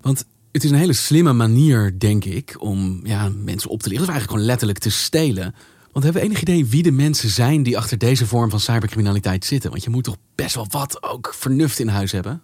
Want 0.02 0.26
het 0.52 0.64
is 0.64 0.70
een 0.72 0.78
hele 0.78 0.94
slimme 0.94 1.34
manier, 1.34 2.00
denk 2.00 2.26
ik, 2.26 2.56
om 2.60 3.00
ja, 3.04 3.30
mensen 3.44 3.70
op 3.70 3.82
te 3.82 3.90
lichten. 3.90 4.08
Of 4.08 4.14
eigenlijk 4.14 4.30
gewoon 4.30 4.46
letterlijk 4.46 4.80
te 4.80 4.92
stelen. 4.92 5.56
Want 5.92 6.04
hebben 6.04 6.22
we 6.22 6.28
enig 6.28 6.42
idee 6.42 6.66
wie 6.66 6.84
de 6.84 6.92
mensen 6.92 7.30
zijn 7.30 7.64
die 7.64 7.78
achter 7.78 7.98
deze 7.98 8.26
vorm 8.26 8.50
van 8.50 8.60
cybercriminaliteit 8.60 9.46
zitten? 9.46 9.70
Want 9.70 9.84
je 9.84 9.90
moet 9.90 10.04
toch 10.04 10.18
best 10.36 10.56
wel 10.56 10.68
wat 10.70 11.04
ook 11.04 11.34
vernuft 11.34 11.80
in 11.80 11.88
huis 11.88 12.12
hebben? 12.12 12.42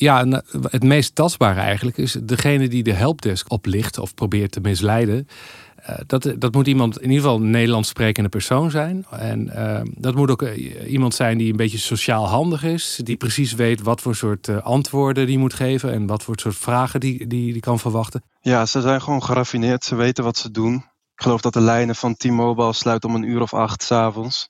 Ja, 0.00 0.24
eh, 0.24 0.38
het 0.62 0.82
meest 0.82 1.14
tastbare 1.14 1.60
eigenlijk 1.60 1.96
is 1.96 2.16
degene 2.22 2.68
die 2.68 2.82
de 2.82 2.92
helpdesk 2.92 3.50
oplicht 3.50 3.98
of 3.98 4.14
probeert 4.14 4.52
te 4.52 4.60
misleiden. 4.60 5.28
Eh, 5.76 5.98
dat, 6.06 6.34
dat 6.38 6.52
moet 6.52 6.66
iemand, 6.66 6.96
in 7.00 7.10
ieder 7.10 7.22
geval 7.22 7.36
een 7.36 7.50
Nederlands 7.50 7.88
sprekende 7.88 8.28
persoon 8.28 8.70
zijn. 8.70 9.06
En 9.10 9.48
eh, 9.48 9.82
dat 9.94 10.14
moet 10.14 10.30
ook 10.30 10.42
eh, 10.42 10.92
iemand 10.92 11.14
zijn 11.14 11.38
die 11.38 11.50
een 11.50 11.56
beetje 11.56 11.78
sociaal 11.78 12.28
handig 12.28 12.64
is. 12.64 13.00
Die 13.04 13.16
precies 13.16 13.52
weet 13.52 13.82
wat 13.82 14.00
voor 14.00 14.14
soort 14.14 14.48
eh, 14.48 14.62
antwoorden 14.62 15.26
die 15.26 15.38
moet 15.38 15.54
geven. 15.54 15.92
En 15.92 16.06
wat 16.06 16.22
voor 16.22 16.38
soort 16.40 16.56
vragen 16.56 17.00
die, 17.00 17.26
die, 17.26 17.52
die 17.52 17.62
kan 17.62 17.78
verwachten. 17.78 18.22
Ja, 18.40 18.66
ze 18.66 18.80
zijn 18.80 19.02
gewoon 19.02 19.22
geraffineerd. 19.22 19.84
Ze 19.84 19.94
weten 19.94 20.24
wat 20.24 20.36
ze 20.36 20.50
doen. 20.50 20.74
Ik 21.14 21.22
geloof 21.22 21.40
dat 21.40 21.52
de 21.52 21.60
lijnen 21.60 21.94
van 21.94 22.14
T-Mobile 22.16 22.72
sluiten 22.72 23.08
om 23.08 23.14
een 23.14 23.28
uur 23.28 23.40
of 23.40 23.54
acht 23.54 23.82
s'avonds. 23.82 24.48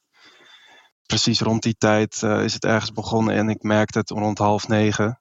Precies 1.07 1.41
rond 1.41 1.63
die 1.63 1.75
tijd 1.79 2.23
eh, 2.23 2.45
is 2.45 2.55
het 2.55 2.65
ergens 2.65 2.93
begonnen 2.93 3.35
en 3.35 3.49
ik 3.49 3.63
merkte 3.63 3.99
het 3.99 4.11
rond 4.11 4.39
half 4.39 4.69
negen. 4.69 5.21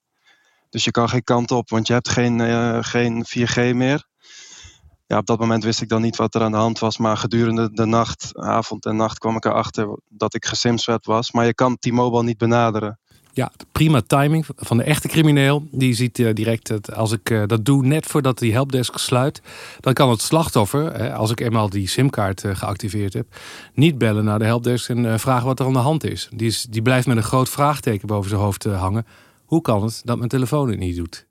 Dus 0.70 0.84
je 0.84 0.92
kan 0.92 1.10
geen 1.10 1.24
kant 1.24 1.52
op, 1.52 1.70
want 1.70 1.88
je 1.88 1.94
hebt 1.94 2.10
geen, 2.10 2.42
eh, 2.42 2.78
geen 2.82 3.26
4G 3.26 3.74
meer. 3.74 4.08
Ja, 5.06 5.18
op 5.18 5.26
dat 5.26 5.40
moment 5.40 5.64
wist 5.64 5.82
ik 5.82 5.90
dan 5.90 6.02
niet 6.02 6.16
wat 6.16 6.36
er 6.36 6.42
aan 6.42 6.52
de 6.52 6.58
hand 6.58 6.80
was, 6.80 6.98
maar 6.98 7.18
gedurende 7.18 7.72
de 7.72 7.86
nacht, 7.86 8.32
avond 8.34 8.86
en 8.86 8.96
nacht 8.96 9.18
kwam 9.18 9.36
ik 9.36 9.46
erachter 9.46 10.00
dat 10.08 10.34
ik 10.34 10.46
gesimswet 10.46 11.06
was. 11.06 11.32
Maar 11.32 11.46
je 11.46 11.54
kan 11.54 11.78
T-Mobile 11.78 12.24
niet 12.24 12.38
benaderen. 12.38 13.00
Ja, 13.34 13.52
prima 13.72 14.02
timing 14.08 14.46
van 14.56 14.78
de 14.78 14.84
echte 14.84 15.08
crimineel. 15.08 15.68
Die 15.72 15.94
ziet 15.94 16.20
eh, 16.20 16.34
direct 16.34 16.68
dat 16.68 16.96
als 16.96 17.12
ik 17.12 17.30
eh, 17.30 17.44
dat 17.46 17.66
doe 17.66 17.86
net 17.86 18.06
voordat 18.06 18.40
die 18.40 18.52
helpdesk 18.52 18.98
sluit, 18.98 19.42
dan 19.80 19.94
kan 19.94 20.10
het 20.10 20.22
slachtoffer, 20.22 20.88
eh, 20.88 21.18
als 21.18 21.32
ik 21.32 21.40
eenmaal 21.40 21.70
die 21.70 21.88
simkaart 21.88 22.44
geactiveerd 22.54 23.14
heb, 23.14 23.26
niet 23.74 23.98
bellen 23.98 24.24
naar 24.24 24.40
de 24.40 24.46
helpdesk 24.46 24.90
en 24.90 25.20
vragen 25.20 25.46
wat 25.46 25.60
er 25.60 25.66
aan 25.66 25.74
de 25.74 25.80
hand 25.80 26.04
is. 26.04 26.30
Die, 26.34 26.48
is. 26.48 26.64
die 26.70 26.82
blijft 26.82 27.08
met 27.08 27.18
een 27.18 27.24
groot 27.24 27.50
vraagteken 27.50 28.08
boven 28.08 28.30
zijn 28.30 28.42
hoofd 28.42 28.64
hangen. 28.64 29.06
Hoe 29.50 29.62
kan 29.62 29.84
het 29.84 30.02
dat 30.04 30.18
mijn 30.18 30.30
telefoon 30.30 30.70
het 30.70 30.80
niet 30.80 30.96
doet? 30.96 31.28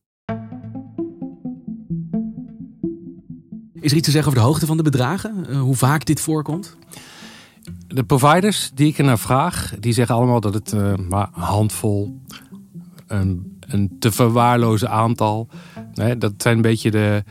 Is 3.80 3.90
er 3.90 3.96
iets 3.96 4.06
te 4.06 4.10
zeggen 4.10 4.30
over 4.30 4.34
de 4.34 4.46
hoogte 4.46 4.66
van 4.66 4.76
de 4.76 4.82
bedragen? 4.82 5.46
Eh, 5.48 5.60
hoe 5.60 5.74
vaak 5.76 6.04
dit 6.04 6.20
voorkomt? 6.20 6.76
De 7.86 8.04
providers 8.04 8.70
die 8.74 8.88
ik 8.88 8.98
er 8.98 9.04
naar 9.04 9.18
vraag, 9.18 9.74
die 9.80 9.92
zeggen 9.92 10.14
allemaal 10.14 10.40
dat 10.40 10.54
het 10.54 10.72
eh, 10.72 10.96
maar 11.08 11.28
een 11.34 11.42
handvol, 11.42 12.20
een, 13.06 13.58
een 13.60 13.96
te 13.98 14.12
verwaarlozen 14.12 14.90
aantal. 14.90 15.48
Nee, 15.94 16.18
dat 16.18 16.32
zijn 16.36 16.56
een 16.56 16.62
beetje 16.62 16.90
de, 16.90 17.24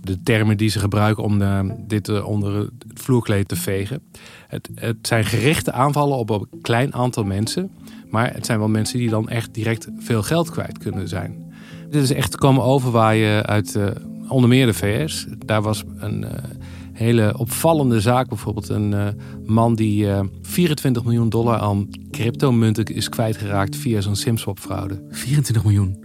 de 0.00 0.22
termen 0.22 0.56
die 0.56 0.68
ze 0.68 0.78
gebruiken 0.78 1.22
om 1.22 1.38
de, 1.38 1.74
dit 1.86 2.08
eh, 2.08 2.26
onder 2.26 2.54
het 2.54 2.70
vloerkleed 2.94 3.48
te 3.48 3.56
vegen. 3.56 4.02
Het, 4.48 4.70
het 4.74 4.96
zijn 5.02 5.24
gerichte 5.24 5.72
aanvallen 5.72 6.16
op 6.16 6.30
een 6.30 6.48
klein 6.62 6.94
aantal 6.94 7.24
mensen. 7.24 7.70
Maar 8.12 8.34
het 8.34 8.46
zijn 8.46 8.58
wel 8.58 8.68
mensen 8.68 8.98
die 8.98 9.10
dan 9.10 9.28
echt 9.28 9.54
direct 9.54 9.88
veel 9.98 10.22
geld 10.22 10.50
kwijt 10.50 10.78
kunnen 10.78 11.08
zijn. 11.08 11.52
Dit 11.90 12.02
is 12.02 12.10
echt 12.10 12.36
komen 12.36 12.62
overwaaien 12.62 13.46
uit 13.46 13.74
eh, 13.74 13.86
onder 14.28 14.48
meer 14.48 14.66
de 14.66 14.74
VS. 14.74 15.26
Daar 15.38 15.62
was 15.62 15.82
een 15.96 16.24
eh, 16.24 16.44
hele 16.92 17.38
opvallende 17.38 18.00
zaak. 18.00 18.28
Bijvoorbeeld 18.28 18.68
een 18.68 18.94
eh, 18.94 19.06
man 19.46 19.74
die 19.74 20.10
eh, 20.10 20.20
24 20.42 21.04
miljoen 21.04 21.28
dollar 21.28 21.58
aan 21.58 21.88
cryptomunten 22.10 22.84
is 22.84 23.08
kwijtgeraakt 23.08 23.76
via 23.76 24.00
zo'n 24.00 24.16
simswap 24.16 24.58
fraude. 24.58 25.02
24 25.10 25.64
miljoen. 25.64 26.04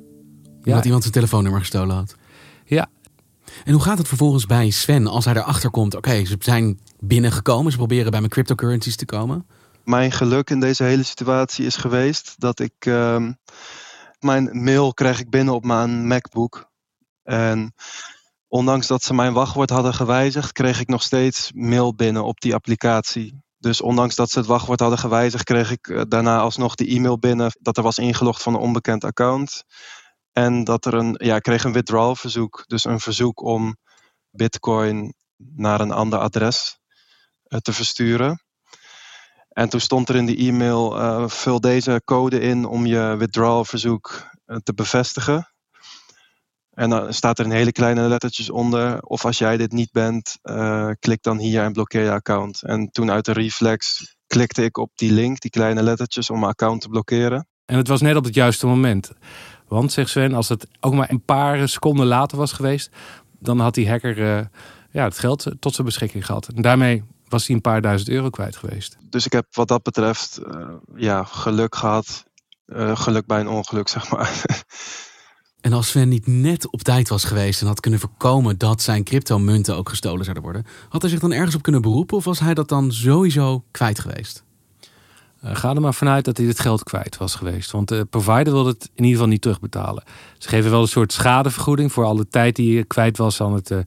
Omdat 0.64 0.86
iemand 0.86 1.02
zijn 1.02 1.14
telefoonnummer 1.14 1.60
gestolen 1.62 1.96
had. 1.96 2.16
Ja. 2.66 2.90
En 3.64 3.74
hoe 3.74 3.82
gaat 3.82 3.98
het 3.98 4.08
vervolgens 4.08 4.46
bij 4.46 4.70
Sven 4.70 5.08
als 5.08 5.26
hij 5.26 5.36
erachter 5.36 5.70
komt? 5.70 5.96
Oké, 5.96 6.26
ze 6.26 6.36
zijn 6.40 6.80
binnengekomen. 7.00 7.72
Ze 7.72 7.78
proberen 7.78 8.12
bij 8.12 8.20
mijn 8.20 8.32
cryptocurrencies 8.32 8.96
te 8.96 9.06
komen. 9.06 9.46
Mijn 9.88 10.12
geluk 10.12 10.50
in 10.50 10.60
deze 10.60 10.84
hele 10.84 11.03
situatie 11.03 11.65
is 11.65 11.75
geweest 11.75 12.39
dat 12.39 12.60
ik 12.60 12.74
ehm, 12.79 13.34
mijn 14.20 14.63
mail 14.63 14.94
kreeg 14.94 15.20
ik 15.20 15.29
binnen 15.29 15.53
op 15.53 15.63
mijn 15.63 16.08
MacBook. 16.08 16.72
En 17.24 17.74
ondanks 18.48 18.88
dat 18.88 19.03
ze 19.03 19.13
mijn 19.13 19.34
wachtwoord 19.34 19.70
hadden 19.70 19.94
gewijzigd, 19.94 20.51
kreeg 20.51 20.79
ik 20.79 20.88
nog 20.88 21.03
steeds 21.03 21.51
mail 21.56 21.96
binnen 21.96 22.24
op 22.24 22.39
die 22.39 22.53
applicatie. 22.53 23.44
Dus 23.58 23.82
ondanks 23.82 24.15
dat 24.15 24.29
ze 24.29 24.39
het 24.39 24.48
wachtwoord 24.48 24.79
hadden 24.79 25.00
gewijzigd, 25.00 25.44
kreeg 25.44 25.72
ik 25.72 25.88
eh, 25.88 26.01
daarna 26.08 26.39
alsnog 26.39 26.75
de 26.75 26.88
e-mail 26.88 27.20
binnen 27.20 27.51
dat 27.60 27.77
er 27.77 27.84
was 27.84 27.98
ingelogd 27.98 28.41
van 28.41 28.53
een 28.53 28.60
onbekend 28.60 29.03
account. 29.03 29.63
En 30.32 30.63
dat 30.63 30.86
er 30.86 30.94
een, 30.94 31.15
ja, 31.24 31.39
kreeg 31.39 31.63
een 31.63 31.74
withdrawal 31.74 32.15
verzoek. 32.15 32.63
Dus 32.65 32.84
een 32.84 33.00
verzoek 33.00 33.41
om 33.41 33.77
bitcoin 34.29 35.13
naar 35.36 35.79
een 35.79 35.91
ander 35.91 36.20
adres 36.20 36.79
eh, 37.44 37.60
te 37.60 37.74
versturen. 37.74 38.47
En 39.58 39.70
toen 39.70 39.80
stond 39.80 40.10
er 40.10 40.16
in 40.16 40.26
die 40.26 40.38
e-mail, 40.38 41.00
eh, 41.00 41.28
vul 41.28 41.60
deze 41.60 42.02
code 42.06 42.40
in 42.40 42.66
om 42.66 42.86
je 42.86 43.16
withdrawal 43.18 43.66
verzoek 43.66 44.30
eh, 44.46 44.58
te 44.64 44.74
bevestigen. 44.74 45.54
En 46.74 46.90
dan 46.90 47.14
staat 47.14 47.40
er 47.40 47.46
in 47.46 47.52
hele 47.52 47.72
kleine 47.72 48.02
lettertjes 48.02 48.50
onder. 48.50 49.02
Of 49.02 49.26
als 49.26 49.38
jij 49.38 49.58
dit 49.58 49.72
niet 49.72 49.92
bent, 49.92 50.38
eh, 50.42 50.90
klik 51.00 51.24
dan 51.24 51.38
hier 51.38 51.64
en 51.64 51.74
blokkeer 51.74 52.04
je 52.04 52.12
account. 52.12 52.64
En 52.64 52.90
toen 52.92 53.12
uit 53.12 53.26
de 53.26 53.32
reflex 53.32 54.08
klikte 54.28 54.64
ik 54.64 54.78
op 54.78 54.92
die 54.96 55.12
link, 55.12 55.40
die 55.40 55.52
kleine 55.52 55.84
lettertjes, 55.84 56.30
om 56.30 56.40
mijn 56.40 56.52
account 56.52 56.82
te 56.82 56.90
blokkeren. 56.90 57.48
En 57.66 57.78
het 57.78 57.88
was 57.88 58.02
net 58.02 58.16
op 58.16 58.24
het 58.24 58.34
juiste 58.34 58.68
moment. 58.68 59.12
Want, 59.68 59.92
zegt 59.92 60.10
Sven, 60.10 60.34
als 60.34 60.50
het 60.50 60.68
ook 60.80 60.94
maar 60.94 61.10
een 61.10 61.24
paar 61.24 61.70
seconden 61.70 62.06
later 62.06 62.38
was 62.38 62.52
geweest, 62.52 62.92
dan 63.40 63.60
had 63.60 63.74
die 63.74 63.90
hacker 63.90 64.50
ja, 64.92 65.04
het 65.04 65.20
geld 65.20 65.52
tot 65.60 65.74
zijn 65.74 65.88
beschikking 65.88 66.26
gehad. 66.26 66.48
En 66.48 66.62
daarmee 66.62 67.04
was 67.29 67.48
hij 67.48 67.55
een 67.55 67.62
paar 67.62 67.81
duizend 67.81 68.10
euro 68.10 68.29
kwijt 68.29 68.55
geweest. 68.55 68.98
Dus 69.10 69.25
ik 69.25 69.31
heb 69.31 69.46
wat 69.51 69.67
dat 69.67 69.84
betreft 69.84 70.38
eh, 70.38 70.67
ja, 70.96 71.24
geluk 71.24 71.75
gehad. 71.75 72.25
Eh, 72.65 73.00
geluk 73.00 73.25
bij 73.25 73.39
een 73.39 73.48
ongeluk, 73.48 73.88
zeg 73.88 74.10
maar. 74.12 74.31
En 75.62 75.74
als 75.74 75.88
Sven 75.88 76.10
niet 76.10 76.27
net 76.27 76.72
op 76.72 76.81
tijd 76.81 77.10
was 77.10 77.24
geweest 77.24 77.62
en 77.62 77.67
had 77.67 77.79
kunnen 77.79 78.00
voorkomen 78.00 78.57
dat 78.57 78.81
zijn 78.81 79.03
cryptomunten 79.03 79.75
ook 79.75 79.89
gestolen 79.89 80.24
zouden 80.24 80.43
worden, 80.43 80.65
had 80.89 81.01
hij 81.01 81.12
zich 81.12 81.19
dan 81.19 81.31
ergens 81.31 81.55
op 81.55 81.62
kunnen 81.62 81.81
beroepen 81.81 82.17
of 82.17 82.24
was 82.24 82.39
hij 82.39 82.53
dat 82.53 82.69
dan 82.69 82.91
sowieso 82.91 83.63
kwijt 83.72 84.00
geweest? 84.00 84.43
Uh, 85.43 85.55
ga 85.55 85.75
er 85.75 85.81
maar 85.81 85.93
vanuit 85.93 86.25
dat 86.25 86.38
hij 86.38 86.46
het 86.46 86.60
geld 86.60 86.84
kwijt 86.84 87.17
was 87.17 87.36
geweest. 87.36 87.72
Want 87.72 87.88
de 87.88 88.05
provider 88.10 88.53
wil 88.53 88.65
het 88.65 88.84
in 88.84 89.03
ieder 89.03 89.12
geval 89.12 89.27
niet 89.27 89.41
terugbetalen. 89.41 90.03
Ze 90.38 90.50
geven 90.50 90.72
wel 90.72 90.81
een 90.81 90.88
soort 90.88 91.13
schadevergoeding 91.13 91.91
voor 91.91 92.05
alle 92.05 92.27
tijd 92.27 92.55
die 92.55 92.74
je 92.74 92.84
kwijt 92.84 93.17
was 93.17 93.41
aan 93.41 93.53
het 93.53 93.69
uh, 93.69 93.77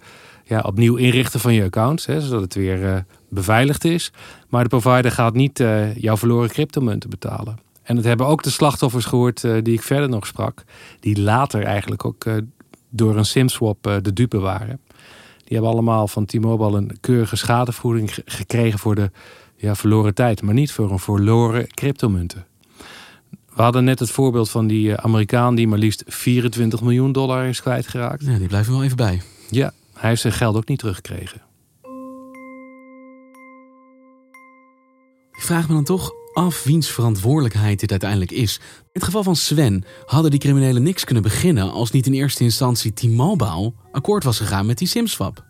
ja, 0.44 0.60
opnieuw 0.60 0.96
inrichten 0.96 1.40
van 1.40 1.54
je 1.54 1.64
account. 1.64 2.06
Hè, 2.06 2.20
zodat 2.20 2.40
het 2.40 2.54
weer 2.54 2.82
uh, 2.82 2.96
beveiligd 3.30 3.84
is. 3.84 4.12
Maar 4.48 4.62
de 4.62 4.68
provider 4.68 5.10
gaat 5.10 5.34
niet 5.34 5.58
jouw 5.94 6.16
verloren 6.16 6.48
cryptomunten 6.48 7.10
betalen. 7.10 7.58
En 7.82 7.96
het 7.96 8.04
hebben 8.04 8.26
ook 8.26 8.42
de 8.42 8.50
slachtoffers 8.50 9.04
gehoord 9.04 9.40
die 9.40 9.72
ik 9.74 9.82
verder 9.82 10.08
nog 10.08 10.26
sprak. 10.26 10.64
Die 11.00 11.20
later 11.20 11.62
eigenlijk 11.62 12.04
ook 12.04 12.24
door 12.88 13.16
een 13.16 13.24
simswap 13.24 13.82
de 14.02 14.12
dupe 14.12 14.38
waren. 14.38 14.80
Die 15.50 15.58
hebben 15.58 15.70
allemaal 15.70 16.08
van 16.08 16.24
T-Mobile 16.24 16.76
een 16.76 16.96
keurige 17.00 17.36
schadevergoeding 17.36 18.14
gekregen 18.24 18.78
voor 18.78 18.94
de 18.94 19.10
ja, 19.56 19.74
verloren 19.74 20.14
tijd, 20.14 20.42
maar 20.42 20.54
niet 20.54 20.72
voor 20.72 20.90
een 20.90 20.98
verloren 20.98 21.66
cryptomunten. 21.68 22.46
We 23.54 23.62
hadden 23.62 23.84
net 23.84 23.98
het 23.98 24.10
voorbeeld 24.10 24.50
van 24.50 24.66
die 24.66 24.96
Amerikaan 24.96 25.54
die 25.54 25.68
maar 25.68 25.78
liefst 25.78 26.02
24 26.06 26.80
miljoen 26.80 27.12
dollar 27.12 27.46
is 27.46 27.60
kwijtgeraakt. 27.60 28.24
Ja, 28.24 28.38
die 28.38 28.48
blijven 28.48 28.72
wel 28.72 28.84
even 28.84 28.96
bij. 28.96 29.22
Ja, 29.50 29.72
hij 29.94 30.08
heeft 30.08 30.20
zijn 30.20 30.32
geld 30.32 30.56
ook 30.56 30.68
niet 30.68 30.78
teruggekregen. 30.78 31.40
Ik 35.40 35.46
vraag 35.46 35.68
me 35.68 35.74
dan 35.74 35.84
toch 35.84 36.12
af 36.32 36.64
wiens 36.64 36.90
verantwoordelijkheid 36.90 37.80
dit 37.80 37.90
uiteindelijk 37.90 38.30
is. 38.30 38.60
In 38.82 38.88
het 38.92 39.04
geval 39.04 39.22
van 39.22 39.36
Sven 39.36 39.84
hadden 40.04 40.30
die 40.30 40.40
criminelen 40.40 40.82
niks 40.82 41.04
kunnen 41.04 41.22
beginnen 41.22 41.70
als 41.70 41.90
niet 41.90 42.06
in 42.06 42.12
eerste 42.12 42.44
instantie 42.44 42.92
T-Mobile 42.92 43.72
akkoord 43.92 44.24
was 44.24 44.38
gegaan 44.38 44.66
met 44.66 44.78
die 44.78 44.88
simswap. 44.88 45.44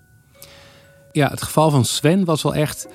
Ja, 1.12 1.28
het 1.28 1.42
geval 1.42 1.70
van 1.70 1.84
Sven 1.84 2.24
was 2.24 2.42
wel 2.42 2.54
echt 2.54 2.88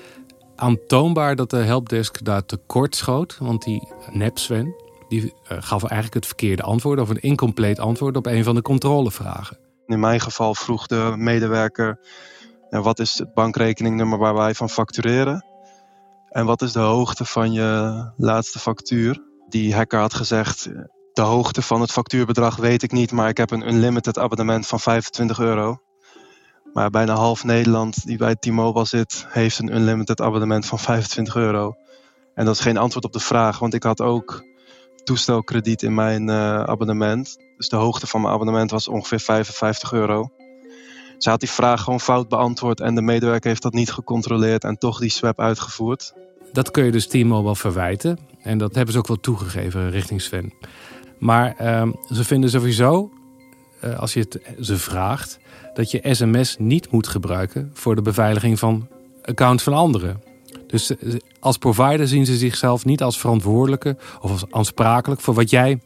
aantoonbaar 0.54 1.36
dat 1.36 1.50
de 1.50 1.56
helpdesk 1.56 2.24
daar 2.24 2.44
tekort 2.44 2.96
schoot. 2.96 3.36
Want 3.38 3.64
die 3.64 3.88
nep 4.10 4.38
Sven, 4.38 4.74
die 5.08 5.22
uh, 5.22 5.30
gaf 5.48 5.82
eigenlijk 5.82 6.14
het 6.14 6.26
verkeerde 6.26 6.62
antwoord 6.62 7.00
of 7.00 7.08
een 7.08 7.20
incompleet 7.20 7.78
antwoord 7.78 8.16
op 8.16 8.26
een 8.26 8.44
van 8.44 8.54
de 8.54 8.62
controlevragen. 8.62 9.58
In 9.86 10.00
mijn 10.00 10.20
geval 10.20 10.54
vroeg 10.54 10.86
de 10.86 11.14
medewerker, 11.16 11.98
ja, 12.70 12.80
wat 12.80 12.98
is 12.98 13.18
het 13.18 13.34
bankrekeningnummer 13.34 14.18
waar 14.18 14.34
wij 14.34 14.54
van 14.54 14.70
factureren? 14.70 15.44
En 16.36 16.46
wat 16.46 16.62
is 16.62 16.72
de 16.72 16.78
hoogte 16.78 17.24
van 17.24 17.52
je 17.52 18.10
laatste 18.16 18.58
factuur? 18.58 19.22
Die 19.48 19.74
hacker 19.74 20.00
had 20.00 20.14
gezegd, 20.14 20.68
de 21.12 21.22
hoogte 21.22 21.62
van 21.62 21.80
het 21.80 21.92
factuurbedrag 21.92 22.56
weet 22.56 22.82
ik 22.82 22.92
niet, 22.92 23.12
maar 23.12 23.28
ik 23.28 23.36
heb 23.36 23.50
een 23.50 23.68
unlimited 23.68 24.18
abonnement 24.18 24.66
van 24.66 24.80
25 24.80 25.38
euro. 25.38 25.82
Maar 26.72 26.90
bijna 26.90 27.14
half 27.14 27.44
Nederland 27.44 28.06
die 28.06 28.16
bij 28.16 28.34
T-Mobile 28.34 28.84
zit, 28.84 29.26
heeft 29.28 29.58
een 29.58 29.74
unlimited 29.74 30.20
abonnement 30.20 30.66
van 30.66 30.78
25 30.78 31.36
euro. 31.36 31.74
En 32.34 32.44
dat 32.44 32.54
is 32.54 32.60
geen 32.60 32.76
antwoord 32.76 33.04
op 33.04 33.12
de 33.12 33.20
vraag, 33.20 33.58
want 33.58 33.74
ik 33.74 33.82
had 33.82 34.00
ook 34.00 34.44
toestelkrediet 35.04 35.82
in 35.82 35.94
mijn 35.94 36.28
uh, 36.28 36.62
abonnement. 36.62 37.36
Dus 37.56 37.68
de 37.68 37.76
hoogte 37.76 38.06
van 38.06 38.20
mijn 38.20 38.34
abonnement 38.34 38.70
was 38.70 38.88
ongeveer 38.88 39.20
55 39.20 39.92
euro. 39.92 40.30
Ze 41.18 41.30
had 41.30 41.40
die 41.40 41.50
vraag 41.50 41.82
gewoon 41.82 42.00
fout 42.00 42.28
beantwoord 42.28 42.80
en 42.80 42.94
de 42.94 43.02
medewerker 43.02 43.48
heeft 43.48 43.62
dat 43.62 43.72
niet 43.72 43.92
gecontroleerd 43.92 44.64
en 44.64 44.78
toch 44.78 44.98
die 44.98 45.10
swap 45.10 45.40
uitgevoerd. 45.40 46.14
Dat 46.56 46.70
kun 46.70 46.84
je 46.84 46.92
dus 46.92 47.06
T-Mobile 47.06 47.56
verwijten. 47.56 48.18
En 48.42 48.58
dat 48.58 48.74
hebben 48.74 48.92
ze 48.92 48.98
ook 48.98 49.06
wel 49.06 49.20
toegegeven 49.20 49.90
richting 49.90 50.22
Sven. 50.22 50.52
Maar 51.18 51.54
ehm, 51.56 51.92
ze 52.12 52.24
vinden 52.24 52.50
sowieso, 52.50 53.10
uh, 53.84 53.98
als 53.98 54.14
je 54.14 54.20
het 54.20 54.40
ze 54.60 54.78
vraagt, 54.78 55.38
dat 55.74 55.90
je 55.90 56.00
sms 56.02 56.56
niet 56.58 56.90
moet 56.90 57.06
gebruiken 57.06 57.70
voor 57.72 57.94
de 57.94 58.02
beveiliging 58.02 58.58
van 58.58 58.88
accounts 59.22 59.62
van 59.62 59.72
anderen. 59.72 60.22
Dus 60.66 60.96
eh, 60.96 61.14
als 61.40 61.58
provider 61.58 62.08
zien 62.08 62.26
ze 62.26 62.36
zichzelf 62.36 62.84
niet 62.84 63.02
als 63.02 63.18
verantwoordelijke 63.18 63.96
of 64.20 64.30
als 64.30 64.44
aansprakelijk 64.50 65.20
voor 65.20 65.34
wat 65.34 65.50
jij 65.50 65.80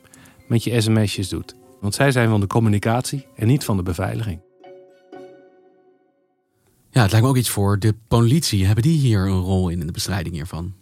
met 0.46 0.64
je 0.64 0.80
sms'jes 0.80 1.28
doet. 1.28 1.54
Want 1.80 1.94
zij 1.94 2.10
zijn 2.10 2.28
van 2.28 2.40
de 2.40 2.46
communicatie 2.46 3.26
en 3.36 3.46
niet 3.46 3.64
van 3.64 3.76
de 3.76 3.82
beveiliging. 3.82 4.40
Ja, 6.92 7.02
het 7.02 7.10
lijkt 7.10 7.26
me 7.26 7.32
ook 7.32 7.38
iets 7.38 7.50
voor 7.50 7.78
de 7.78 7.94
politie. 8.08 8.66
Hebben 8.66 8.82
die 8.82 8.98
hier 8.98 9.20
een 9.20 9.40
rol 9.40 9.68
in, 9.68 9.80
in 9.80 9.86
de 9.86 9.92
bestrijding 9.92 10.34
hiervan? 10.34 10.72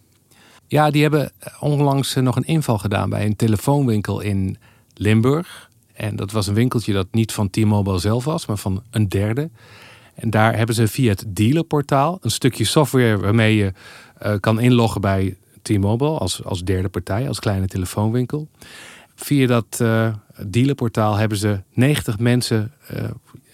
Ja, 0.67 0.91
die 0.91 1.01
hebben 1.01 1.31
onlangs 1.59 2.15
nog 2.15 2.35
een 2.35 2.45
inval 2.45 2.77
gedaan 2.77 3.09
bij 3.09 3.25
een 3.25 3.35
telefoonwinkel 3.35 4.19
in 4.19 4.57
Limburg. 4.93 5.69
En 5.93 6.15
dat 6.15 6.31
was 6.31 6.47
een 6.47 6.53
winkeltje 6.53 6.93
dat 6.93 7.07
niet 7.11 7.31
van 7.31 7.49
T-Mobile 7.49 7.99
zelf 7.99 8.25
was, 8.25 8.45
maar 8.45 8.57
van 8.57 8.83
een 8.91 9.09
derde. 9.09 9.49
En 10.13 10.29
daar 10.29 10.55
hebben 10.55 10.75
ze 10.75 10.87
via 10.87 11.09
het 11.09 11.25
dealerportaal 11.27 12.17
een 12.21 12.31
stukje 12.31 12.63
software 12.63 13.17
waarmee 13.17 13.55
je 13.55 13.73
uh, 14.23 14.33
kan 14.39 14.59
inloggen 14.59 15.01
bij 15.01 15.37
T-Mobile 15.61 16.17
als, 16.17 16.43
als 16.43 16.63
derde 16.63 16.89
partij, 16.89 17.27
als 17.27 17.39
kleine 17.39 17.67
telefoonwinkel. 17.67 18.47
Via 19.15 19.47
dat 19.47 19.79
uh, 19.81 20.13
dealerportaal 20.47 21.15
hebben 21.15 21.37
ze 21.37 21.61
90 21.73 22.19
mensen 22.19 22.71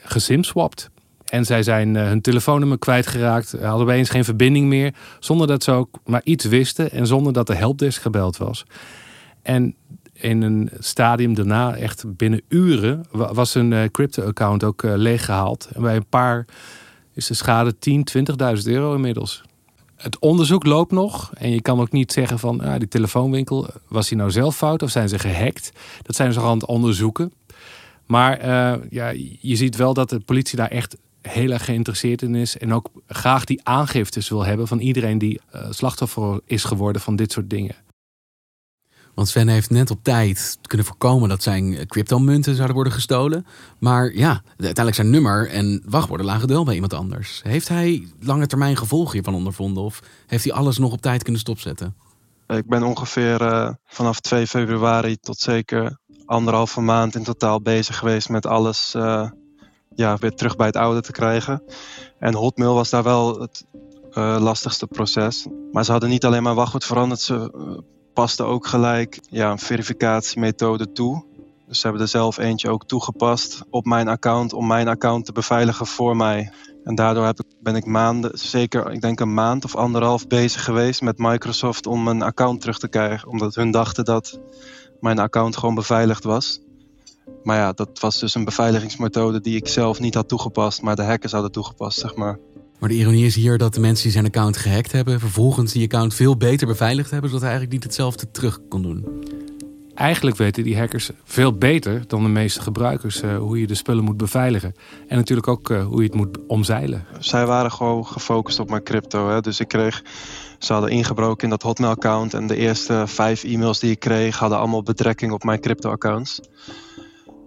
gesimswapt. 0.04 0.90
En 1.26 1.46
zij 1.46 1.64
zijn 1.64 1.96
hun 1.96 2.22
telefoonnummer 2.22 2.80
kwijtgeraakt, 2.80 3.52
hadden 3.52 3.88
opeens 3.88 4.10
geen 4.10 4.24
verbinding 4.24 4.68
meer, 4.68 4.94
zonder 5.20 5.48
dat 5.48 5.64
ze 5.64 5.72
ook 5.72 6.00
maar 6.06 6.22
iets 6.24 6.46
wisten 6.46 6.92
en 6.92 7.08
zonder 7.08 7.34
dat 7.34 7.48
de 7.48 7.56
helpdesk 7.56 8.02
gebeld 8.02 8.38
was. 8.38 8.66
En 9.42 9.76
in 10.14 10.42
een 10.42 10.70
stadium 10.80 11.34
daarna, 11.34 11.76
echt 11.76 12.04
binnen 12.18 12.42
uren, 12.48 13.06
was 13.12 13.56
een 13.56 13.72
uh, 13.72 13.84
crypto-account 13.92 14.64
ook 14.64 14.84
leeggehaald. 14.84 15.70
En 15.74 15.82
bij 15.82 15.96
een 15.96 16.10
paar 16.10 16.46
is 17.14 17.28
de 17.28 17.34
schade 17.34 17.78
10, 17.78 18.08
20.000 18.58 18.64
euro 18.64 18.94
inmiddels. 18.96 19.44
Het 19.96 20.20
onderzoek 20.20 20.66
loopt 20.66 20.92
nog. 20.92 21.32
En 21.34 21.50
je 21.52 21.62
kan 21.62 21.80
ook 21.80 21.92
niet 21.92 22.12
zeggen 22.12 22.40
van 22.40 22.62
ah, 22.62 22.80
die 22.80 22.88
telefoonwinkel, 22.88 23.68
was 23.88 24.10
hij 24.10 24.18
nou 24.18 24.32
zelf 24.32 24.56
fout 24.56 24.82
of 24.82 24.90
zijn 24.90 25.10
ze 25.10 25.20
gehackt? 25.20 25.72
Dat 26.02 26.16
zijn 26.16 26.34
ze 26.34 26.42
aan 26.42 26.58
het 26.58 26.66
onderzoeken. 26.66 27.34
Maar 28.06 28.48
ja, 28.90 29.10
je 29.40 29.56
ziet 29.56 29.76
wel 29.76 29.94
dat 29.94 30.10
de 30.10 30.20
politie 30.20 30.58
daar 30.58 30.70
echt 30.70 30.98
heel 31.28 31.52
erg 31.52 31.66
geïnteresseerd 31.66 32.22
in 32.22 32.36
is. 32.36 32.58
En 32.58 32.74
ook 32.74 32.90
graag 33.08 33.46
die 33.46 33.60
aangiftes 33.64 34.30
wil 34.30 34.46
hebben 34.46 34.68
van 34.68 34.80
iedereen 34.80 35.18
die 35.18 35.42
slachtoffer 35.70 36.40
is 36.46 36.64
geworden 36.64 37.02
van 37.02 37.16
dit 37.16 37.32
soort 37.32 37.50
dingen. 37.50 37.76
Want 39.16 39.28
Sven 39.28 39.48
heeft 39.48 39.70
net 39.70 39.92
op 39.92 40.04
tijd 40.04 40.58
kunnen 40.62 40.88
voorkomen 40.88 41.30
dat 41.30 41.44
zijn 41.44 41.88
cryptomunten 41.88 42.56
zouden 42.56 42.76
worden 42.76 42.94
gestolen. 42.94 43.46
Maar 43.80 44.14
ja, 44.14 44.42
uiteindelijk 44.48 44.96
zijn 44.96 45.10
nummer 45.10 45.50
en 45.50 45.84
wachtwoorden 45.86 46.26
lagen 46.26 46.48
wel 46.48 46.64
bij 46.66 46.74
iemand 46.74 46.94
anders. 46.94 47.42
Heeft 47.44 47.68
hij 47.68 48.08
lange 48.20 48.48
termijn 48.48 48.78
gevolgen 48.78 49.14
hiervan 49.14 49.34
ondervonden? 49.34 49.84
Of 49.84 50.02
heeft 50.28 50.44
hij 50.44 50.54
alles 50.54 50.78
nog 50.78 50.92
op 50.92 51.02
tijd 51.02 51.24
kunnen 51.24 51.42
stopzetten? 51.42 51.96
Ik 52.48 52.68
ben 52.68 52.84
ongeveer 52.84 53.42
uh, 53.42 53.70
vanaf 53.86 54.20
2 54.20 54.48
februari 54.48 55.18
tot 55.18 55.40
zeker 55.40 55.98
anderhalve 56.26 56.82
maand 56.82 57.16
in 57.16 57.24
totaal 57.24 57.62
bezig 57.62 57.98
geweest 57.98 58.30
met 58.30 58.46
alles 58.46 58.94
uh, 58.98 59.30
ja, 59.96 60.18
weer 60.18 60.36
terug 60.36 60.56
bij 60.56 60.66
het 60.68 60.76
oude 60.76 61.02
te 61.02 61.12
krijgen. 61.12 61.64
En 62.20 62.34
Hotmail 62.34 62.74
was 62.74 62.90
daar 62.90 63.04
wel 63.04 63.40
het 63.40 63.66
uh, 64.14 64.38
lastigste 64.40 64.88
proces. 64.88 65.48
Maar 65.72 65.86
ze 65.86 65.92
hadden 65.92 66.10
niet 66.10 66.26
alleen 66.26 66.44
maar 66.44 66.56
wachtwoord 66.56 66.86
veranderd, 66.86 67.20
ze 67.20 67.52
paste 68.14 68.44
ook 68.44 68.68
gelijk 68.68 69.20
ja, 69.30 69.52
een 69.52 69.60
verificatiemethode 69.60 70.92
toe. 70.92 71.26
Dus 71.68 71.80
ze 71.80 71.84
hebben 71.84 72.02
er 72.02 72.08
zelf 72.08 72.38
eentje 72.38 72.70
ook 72.70 72.86
toegepast 72.86 73.64
op 73.70 73.86
mijn 73.86 74.08
account 74.08 74.54
om 74.54 74.68
mijn 74.68 74.88
account 74.88 75.26
te 75.26 75.32
beveiligen 75.32 75.86
voor 75.86 76.16
mij. 76.16 76.52
En 76.84 76.96
daardoor 76.96 77.26
heb 77.26 77.40
ik, 77.40 77.46
ben 77.60 77.76
ik 77.76 77.86
maanden, 77.86 78.38
zeker 78.38 78.92
ik 78.92 79.02
denk 79.02 79.20
een 79.20 79.34
maand 79.34 79.66
of 79.66 79.76
anderhalf 79.76 80.28
bezig 80.28 80.64
geweest 80.64 81.02
met 81.02 81.18
Microsoft 81.18 81.88
om 81.88 82.04
mijn 82.04 82.22
account 82.22 82.62
terug 82.62 82.80
te 82.80 82.88
krijgen. 82.88 83.30
Omdat 83.30 83.56
hun 83.56 83.72
dachten 83.72 84.06
dat 84.06 84.40
mijn 85.00 85.20
account 85.20 85.58
gewoon 85.58 85.76
beveiligd 85.76 86.24
was. 86.24 86.60
Maar 87.46 87.58
ja, 87.58 87.72
dat 87.72 88.00
was 88.00 88.20
dus 88.20 88.36
een 88.36 88.46
beveiligingsmethode 88.46 89.42
die 89.42 89.56
ik 89.56 89.68
zelf 89.68 90.00
niet 90.00 90.14
had 90.14 90.28
toegepast, 90.28 90.82
maar 90.82 90.96
de 90.96 91.04
hackers 91.04 91.32
hadden 91.32 91.52
toegepast, 91.52 92.00
zeg 92.00 92.16
maar. 92.16 92.40
Maar 92.80 92.90
de 92.90 92.96
ironie 92.96 93.26
is 93.26 93.36
hier 93.36 93.58
dat 93.58 93.74
de 93.74 93.80
mensen 93.80 94.04
die 94.04 94.12
zijn 94.12 94.26
account 94.26 94.58
gehackt 94.58 94.92
hebben, 94.92 95.20
vervolgens 95.20 95.72
die 95.72 95.84
account 95.84 96.14
veel 96.14 96.38
beter 96.38 96.68
beveiligd 96.68 97.12
hebben, 97.12 97.30
zodat 97.30 97.46
hij 97.46 97.52
eigenlijk 97.52 97.82
niet 97.82 97.94
hetzelfde 97.94 98.32
terug 98.32 98.60
kon 98.70 98.82
doen. 98.82 99.06
Eigenlijk 99.96 100.38
weten 100.38 100.64
die 100.64 100.78
hackers 100.78 101.10
veel 101.24 101.58
beter 101.58 102.04
dan 102.08 102.24
de 102.24 102.30
meeste 102.30 102.62
gebruikers 102.62 103.22
uh, 103.22 103.38
hoe 103.38 103.60
je 103.60 103.68
de 103.68 103.76
spullen 103.76 104.04
moet 104.04 104.18
beveiligen. 104.18 104.74
En 105.08 105.18
natuurlijk 105.18 105.48
ook 105.48 105.70
uh, 105.70 105.86
hoe 105.86 106.02
je 106.02 106.08
het 106.08 106.16
moet 106.16 106.38
omzeilen. 106.48 107.06
Zij 107.20 107.46
waren 107.46 107.72
gewoon 107.72 108.06
gefocust 108.06 108.60
op 108.60 108.70
mijn 108.70 108.84
crypto. 108.84 109.30
Hè? 109.30 109.42
Dus 109.42 109.60
ik 109.60 109.68
kreeg, 109.68 110.04
ze 110.60 110.74
hadden 110.74 110.92
ingebroken 110.92 111.44
in 111.44 111.50
dat 111.50 111.62
Hotmail-account. 111.62 112.34
En 112.34 112.48
de 112.48 112.56
eerste 112.56 113.04
vijf 113.08 113.44
e-mails 113.44 113.80
die 113.80 113.92
ik 113.92 114.00
kreeg 114.00 114.38
hadden 114.38 114.58
allemaal 114.58 114.84
betrekking 114.84 115.32
op 115.32 115.44
mijn 115.44 115.60
crypto-accounts. 115.60 116.40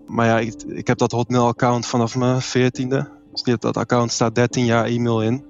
Maar 0.09 0.27
ja, 0.27 0.39
ik, 0.67 0.87
heb 0.87 0.99
dat 0.99 1.13
Hotmail-account 1.13 1.87
vanaf 1.87 2.17
mijn 2.17 2.41
veertiende. 2.41 3.09
Dus 3.33 3.57
dat 3.59 3.77
account 3.77 4.13
staat 4.13 4.35
13 4.35 4.65
jaar 4.65 4.85
e-mail 4.85 5.23
in. 5.23 5.45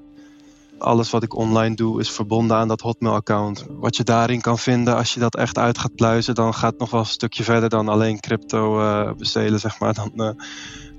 Alles 0.79 1.11
wat 1.11 1.23
ik 1.23 1.35
online 1.37 1.75
doe 1.75 2.01
is 2.01 2.11
verbonden 2.11 2.57
aan 2.57 2.69
dat 2.69 2.81
Hotmail-account. 2.81 3.67
Wat 3.69 3.97
je 3.97 4.05
daarin 4.05 4.41
kan 4.41 4.59
vinden, 4.59 4.97
als 4.97 5.15
je 5.15 5.21
dat 5.21 5.37
echt 5.37 5.59
uit 5.59 5.79
gaat 5.79 5.95
pluizen, 5.95 6.35
dan 6.35 6.55
gaat 6.55 6.71
het 6.71 6.81
nog 6.81 6.91
wel 6.91 7.01
een 7.01 7.07
stukje 7.07 7.45
verder 7.45 7.69
dan 7.69 7.89
alleen 7.89 8.21
crypto 8.21 8.81
uh, 8.81 9.13
bestelen, 9.13 9.61
zeg 9.61 9.79
maar. 9.79 9.95
Dan, 10.01 10.13
uh, 10.15 10.31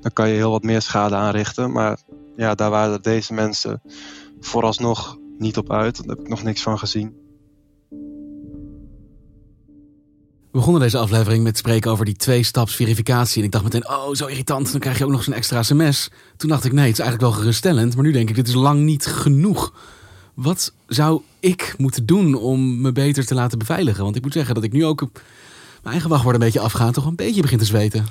dan 0.02 0.14
kan 0.14 0.30
je 0.30 0.36
heel 0.36 0.52
wat 0.52 0.64
meer 0.64 0.82
schade 0.82 1.16
aanrichten. 1.16 1.72
Maar 1.72 1.98
ja, 2.36 2.56
daar 2.56 2.70
waren 2.70 3.02
deze 3.02 3.34
mensen 3.34 3.82
vooralsnog 4.40 5.18
niet 5.38 5.58
op 5.58 5.72
uit. 5.72 5.98
Daar 5.98 6.16
heb 6.16 6.26
ik 6.26 6.30
nog 6.30 6.44
niks 6.44 6.62
van 6.62 6.80
gezien. 6.80 7.29
We 10.52 10.58
begonnen 10.58 10.82
deze 10.82 10.98
aflevering 10.98 11.44
met 11.44 11.58
spreken 11.58 11.92
over 11.92 12.06
die 12.06 12.16
twee-staps 12.16 12.76
verificatie. 12.76 13.40
En 13.40 13.46
ik 13.46 13.52
dacht 13.52 13.64
meteen, 13.64 13.90
oh, 13.90 14.14
zo 14.14 14.26
irritant. 14.26 14.72
Dan 14.72 14.80
krijg 14.80 14.98
je 14.98 15.06
ook 15.06 15.12
nog 15.12 15.24
zo'n 15.24 15.34
extra 15.34 15.64
sms. 15.64 16.10
Toen 16.38 16.50
dacht 16.50 16.66
ik, 16.66 16.72
nee, 16.72 16.86
het 16.86 16.94
is 16.94 17.00
eigenlijk 17.00 17.32
wel 17.32 17.40
geruststellend. 17.40 17.96
Maar 17.96 18.04
nu 18.04 18.12
denk 18.12 18.30
ik, 18.30 18.36
dit 18.36 18.48
is 18.48 18.54
lang 18.54 18.80
niet 18.80 19.06
genoeg. 19.06 19.74
Wat 20.34 20.74
zou 20.88 21.22
ik 21.40 21.76
moeten 21.78 22.06
doen 22.06 22.36
om 22.36 22.82
me 22.82 22.92
beter 22.92 23.26
te 23.26 23.34
laten 23.34 23.58
beveiligen? 23.58 24.04
Want 24.04 24.16
ik 24.16 24.22
moet 24.22 24.34
zeggen 24.34 24.56
dat 24.56 24.64
ik 24.64 24.72
nu 24.72 24.86
ook 24.86 25.00
mijn 25.00 25.14
eigen 25.84 26.10
wachtwoord 26.10 26.36
een 26.36 26.42
beetje 26.42 26.60
afgaan. 26.60 26.92
Toch 26.92 27.06
een 27.06 27.16
beetje 27.16 27.42
begin 27.42 27.58
te 27.58 27.66
zweten. 27.66 28.06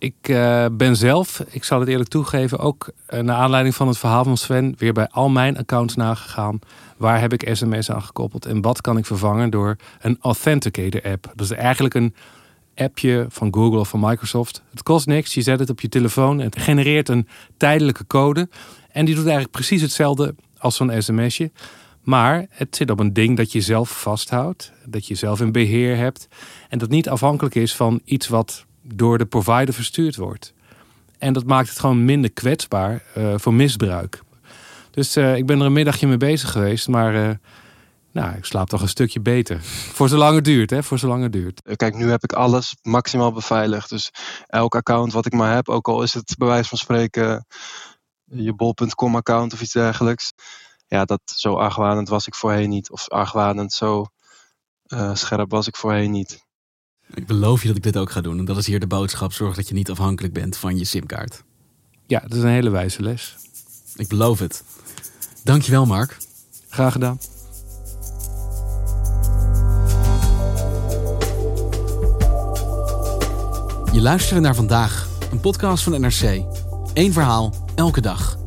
Ik 0.00 0.28
uh, 0.28 0.66
ben 0.72 0.96
zelf, 0.96 1.44
ik 1.48 1.64
zal 1.64 1.80
het 1.80 1.88
eerlijk 1.88 2.08
toegeven, 2.08 2.58
ook 2.58 2.90
uh, 3.10 3.20
naar 3.20 3.36
aanleiding 3.36 3.74
van 3.74 3.88
het 3.88 3.98
verhaal 3.98 4.24
van 4.24 4.36
Sven 4.36 4.74
weer 4.78 4.92
bij 4.92 5.08
al 5.08 5.28
mijn 5.28 5.58
accounts 5.58 5.94
nagegaan. 5.94 6.58
Waar 6.96 7.20
heb 7.20 7.32
ik 7.32 7.54
sms 7.56 7.90
aan 7.90 8.02
gekoppeld 8.02 8.46
en 8.46 8.60
wat 8.60 8.80
kan 8.80 8.96
ik 8.96 9.06
vervangen 9.06 9.50
door 9.50 9.76
een 10.00 10.18
Authenticator 10.20 11.02
app? 11.02 11.32
Dat 11.34 11.50
is 11.50 11.56
eigenlijk 11.56 11.94
een 11.94 12.14
appje 12.74 13.26
van 13.28 13.54
Google 13.54 13.78
of 13.78 13.88
van 13.88 14.00
Microsoft. 14.00 14.62
Het 14.70 14.82
kost 14.82 15.06
niks, 15.06 15.34
je 15.34 15.42
zet 15.42 15.58
het 15.58 15.70
op 15.70 15.80
je 15.80 15.88
telefoon 15.88 16.38
het 16.38 16.58
genereert 16.58 17.08
een 17.08 17.28
tijdelijke 17.56 18.06
code. 18.06 18.48
En 18.92 19.04
die 19.04 19.14
doet 19.14 19.24
eigenlijk 19.24 19.54
precies 19.54 19.82
hetzelfde 19.82 20.34
als 20.58 20.76
zo'n 20.76 21.02
sms'je. 21.02 21.50
Maar 22.02 22.46
het 22.50 22.76
zit 22.76 22.90
op 22.90 23.00
een 23.00 23.12
ding 23.12 23.36
dat 23.36 23.52
je 23.52 23.60
zelf 23.60 24.00
vasthoudt, 24.00 24.72
dat 24.84 25.06
je 25.06 25.14
zelf 25.14 25.40
in 25.40 25.52
beheer 25.52 25.96
hebt 25.96 26.28
en 26.68 26.78
dat 26.78 26.88
niet 26.88 27.08
afhankelijk 27.08 27.54
is 27.54 27.76
van 27.76 28.00
iets 28.04 28.28
wat 28.28 28.68
door 28.82 29.18
de 29.18 29.26
provider 29.26 29.74
verstuurd 29.74 30.16
wordt. 30.16 30.52
En 31.18 31.32
dat 31.32 31.44
maakt 31.44 31.68
het 31.68 31.78
gewoon 31.78 32.04
minder 32.04 32.32
kwetsbaar 32.32 33.02
uh, 33.18 33.34
voor 33.36 33.54
misbruik. 33.54 34.22
Dus 34.90 35.16
uh, 35.16 35.36
ik 35.36 35.46
ben 35.46 35.60
er 35.60 35.66
een 35.66 35.72
middagje 35.72 36.06
mee 36.06 36.16
bezig 36.16 36.50
geweest, 36.50 36.88
maar 36.88 37.14
uh, 37.14 37.30
nou, 38.12 38.36
ik 38.36 38.44
slaap 38.44 38.68
toch 38.68 38.82
een 38.82 38.88
stukje 38.88 39.20
beter. 39.20 39.60
voor 39.62 40.08
zolang 40.08 40.34
het 40.34 40.44
duurt, 40.44 40.70
hè? 40.70 40.82
Voor 40.82 40.98
zolang 40.98 41.22
het 41.22 41.32
duurt. 41.32 41.76
Kijk, 41.76 41.94
nu 41.94 42.10
heb 42.10 42.22
ik 42.22 42.32
alles 42.32 42.76
maximaal 42.82 43.32
beveiligd. 43.32 43.88
Dus 43.88 44.10
elk 44.46 44.74
account 44.74 45.12
wat 45.12 45.26
ik 45.26 45.32
maar 45.32 45.54
heb, 45.54 45.68
ook 45.68 45.88
al 45.88 46.02
is 46.02 46.14
het 46.14 46.34
bij 46.38 46.48
wijze 46.48 46.68
van 46.68 46.78
spreken 46.78 47.46
je 48.24 48.54
bol.com 48.54 49.16
account 49.16 49.52
of 49.52 49.60
iets 49.60 49.72
dergelijks. 49.72 50.32
Ja, 50.86 51.04
dat 51.04 51.20
zo 51.24 51.54
argwanend 51.54 52.08
was 52.08 52.26
ik 52.26 52.34
voorheen 52.34 52.68
niet. 52.68 52.90
Of 52.90 53.08
argwanend 53.08 53.72
zo 53.72 54.06
scherp 55.12 55.50
was 55.50 55.66
ik 55.66 55.76
voorheen 55.76 56.10
niet. 56.10 56.48
Ik 57.14 57.26
beloof 57.26 57.62
je 57.62 57.68
dat 57.68 57.76
ik 57.76 57.82
dit 57.82 57.96
ook 57.96 58.10
ga 58.10 58.20
doen. 58.20 58.38
En 58.38 58.44
dat 58.44 58.56
is 58.56 58.66
hier 58.66 58.80
de 58.80 58.86
boodschap. 58.86 59.32
Zorg 59.32 59.56
dat 59.56 59.68
je 59.68 59.74
niet 59.74 59.90
afhankelijk 59.90 60.34
bent 60.34 60.56
van 60.56 60.78
je 60.78 60.84
simkaart. 60.84 61.42
Ja, 62.06 62.20
dat 62.20 62.34
is 62.34 62.42
een 62.42 62.48
hele 62.48 62.70
wijze 62.70 63.02
les. 63.02 63.36
Ik 63.96 64.08
beloof 64.08 64.38
het. 64.38 64.64
Dankjewel, 65.44 65.86
Mark. 65.86 66.16
Graag 66.68 66.92
gedaan. 66.92 67.18
Je 73.92 74.00
luisterde 74.00 74.40
naar 74.40 74.54
vandaag, 74.54 75.08
een 75.30 75.40
podcast 75.40 75.82
van 75.82 76.00
NRC. 76.00 76.44
Eén 76.94 77.12
verhaal, 77.12 77.54
elke 77.74 78.00
dag. 78.00 78.38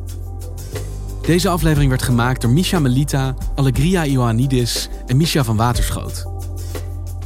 Deze 1.22 1.48
aflevering 1.48 1.90
werd 1.90 2.02
gemaakt 2.02 2.40
door 2.40 2.50
Misha 2.50 2.78
Melita, 2.78 3.34
Allegria 3.54 4.04
Ioannidis 4.04 4.88
en 5.06 5.16
Misha 5.16 5.44
van 5.44 5.56
Waterschoot. 5.56 6.26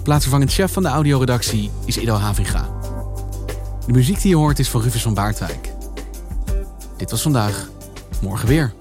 Plaatsvervangend 0.08 0.52
chef 0.52 0.72
van 0.72 0.82
de 0.82 0.88
audioredactie 0.88 1.70
is 1.84 1.98
Ido 1.98 2.14
Havinga. 2.14 2.68
De 3.86 3.92
muziek 3.92 4.20
die 4.20 4.30
je 4.30 4.36
hoort 4.36 4.58
is 4.58 4.68
van 4.68 4.80
Rufus 4.80 5.02
van 5.02 5.14
Baardwijk. 5.14 5.72
Dit 6.96 7.10
was 7.10 7.22
vandaag. 7.22 7.68
Morgen 8.22 8.48
weer. 8.48 8.72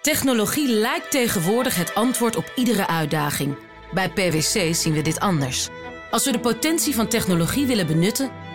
Technologie 0.00 0.68
lijkt 0.68 1.10
tegenwoordig 1.10 1.76
het 1.76 1.94
antwoord 1.94 2.36
op 2.36 2.52
iedere 2.56 2.86
uitdaging. 2.86 3.56
Bij 3.94 4.10
PwC 4.10 4.74
zien 4.74 4.92
we 4.92 5.02
dit 5.02 5.20
anders. 5.20 5.68
Als 6.10 6.24
we 6.24 6.32
de 6.32 6.40
potentie 6.40 6.94
van 6.94 7.08
technologie 7.08 7.66
willen 7.66 7.86
benutten, 7.86 8.30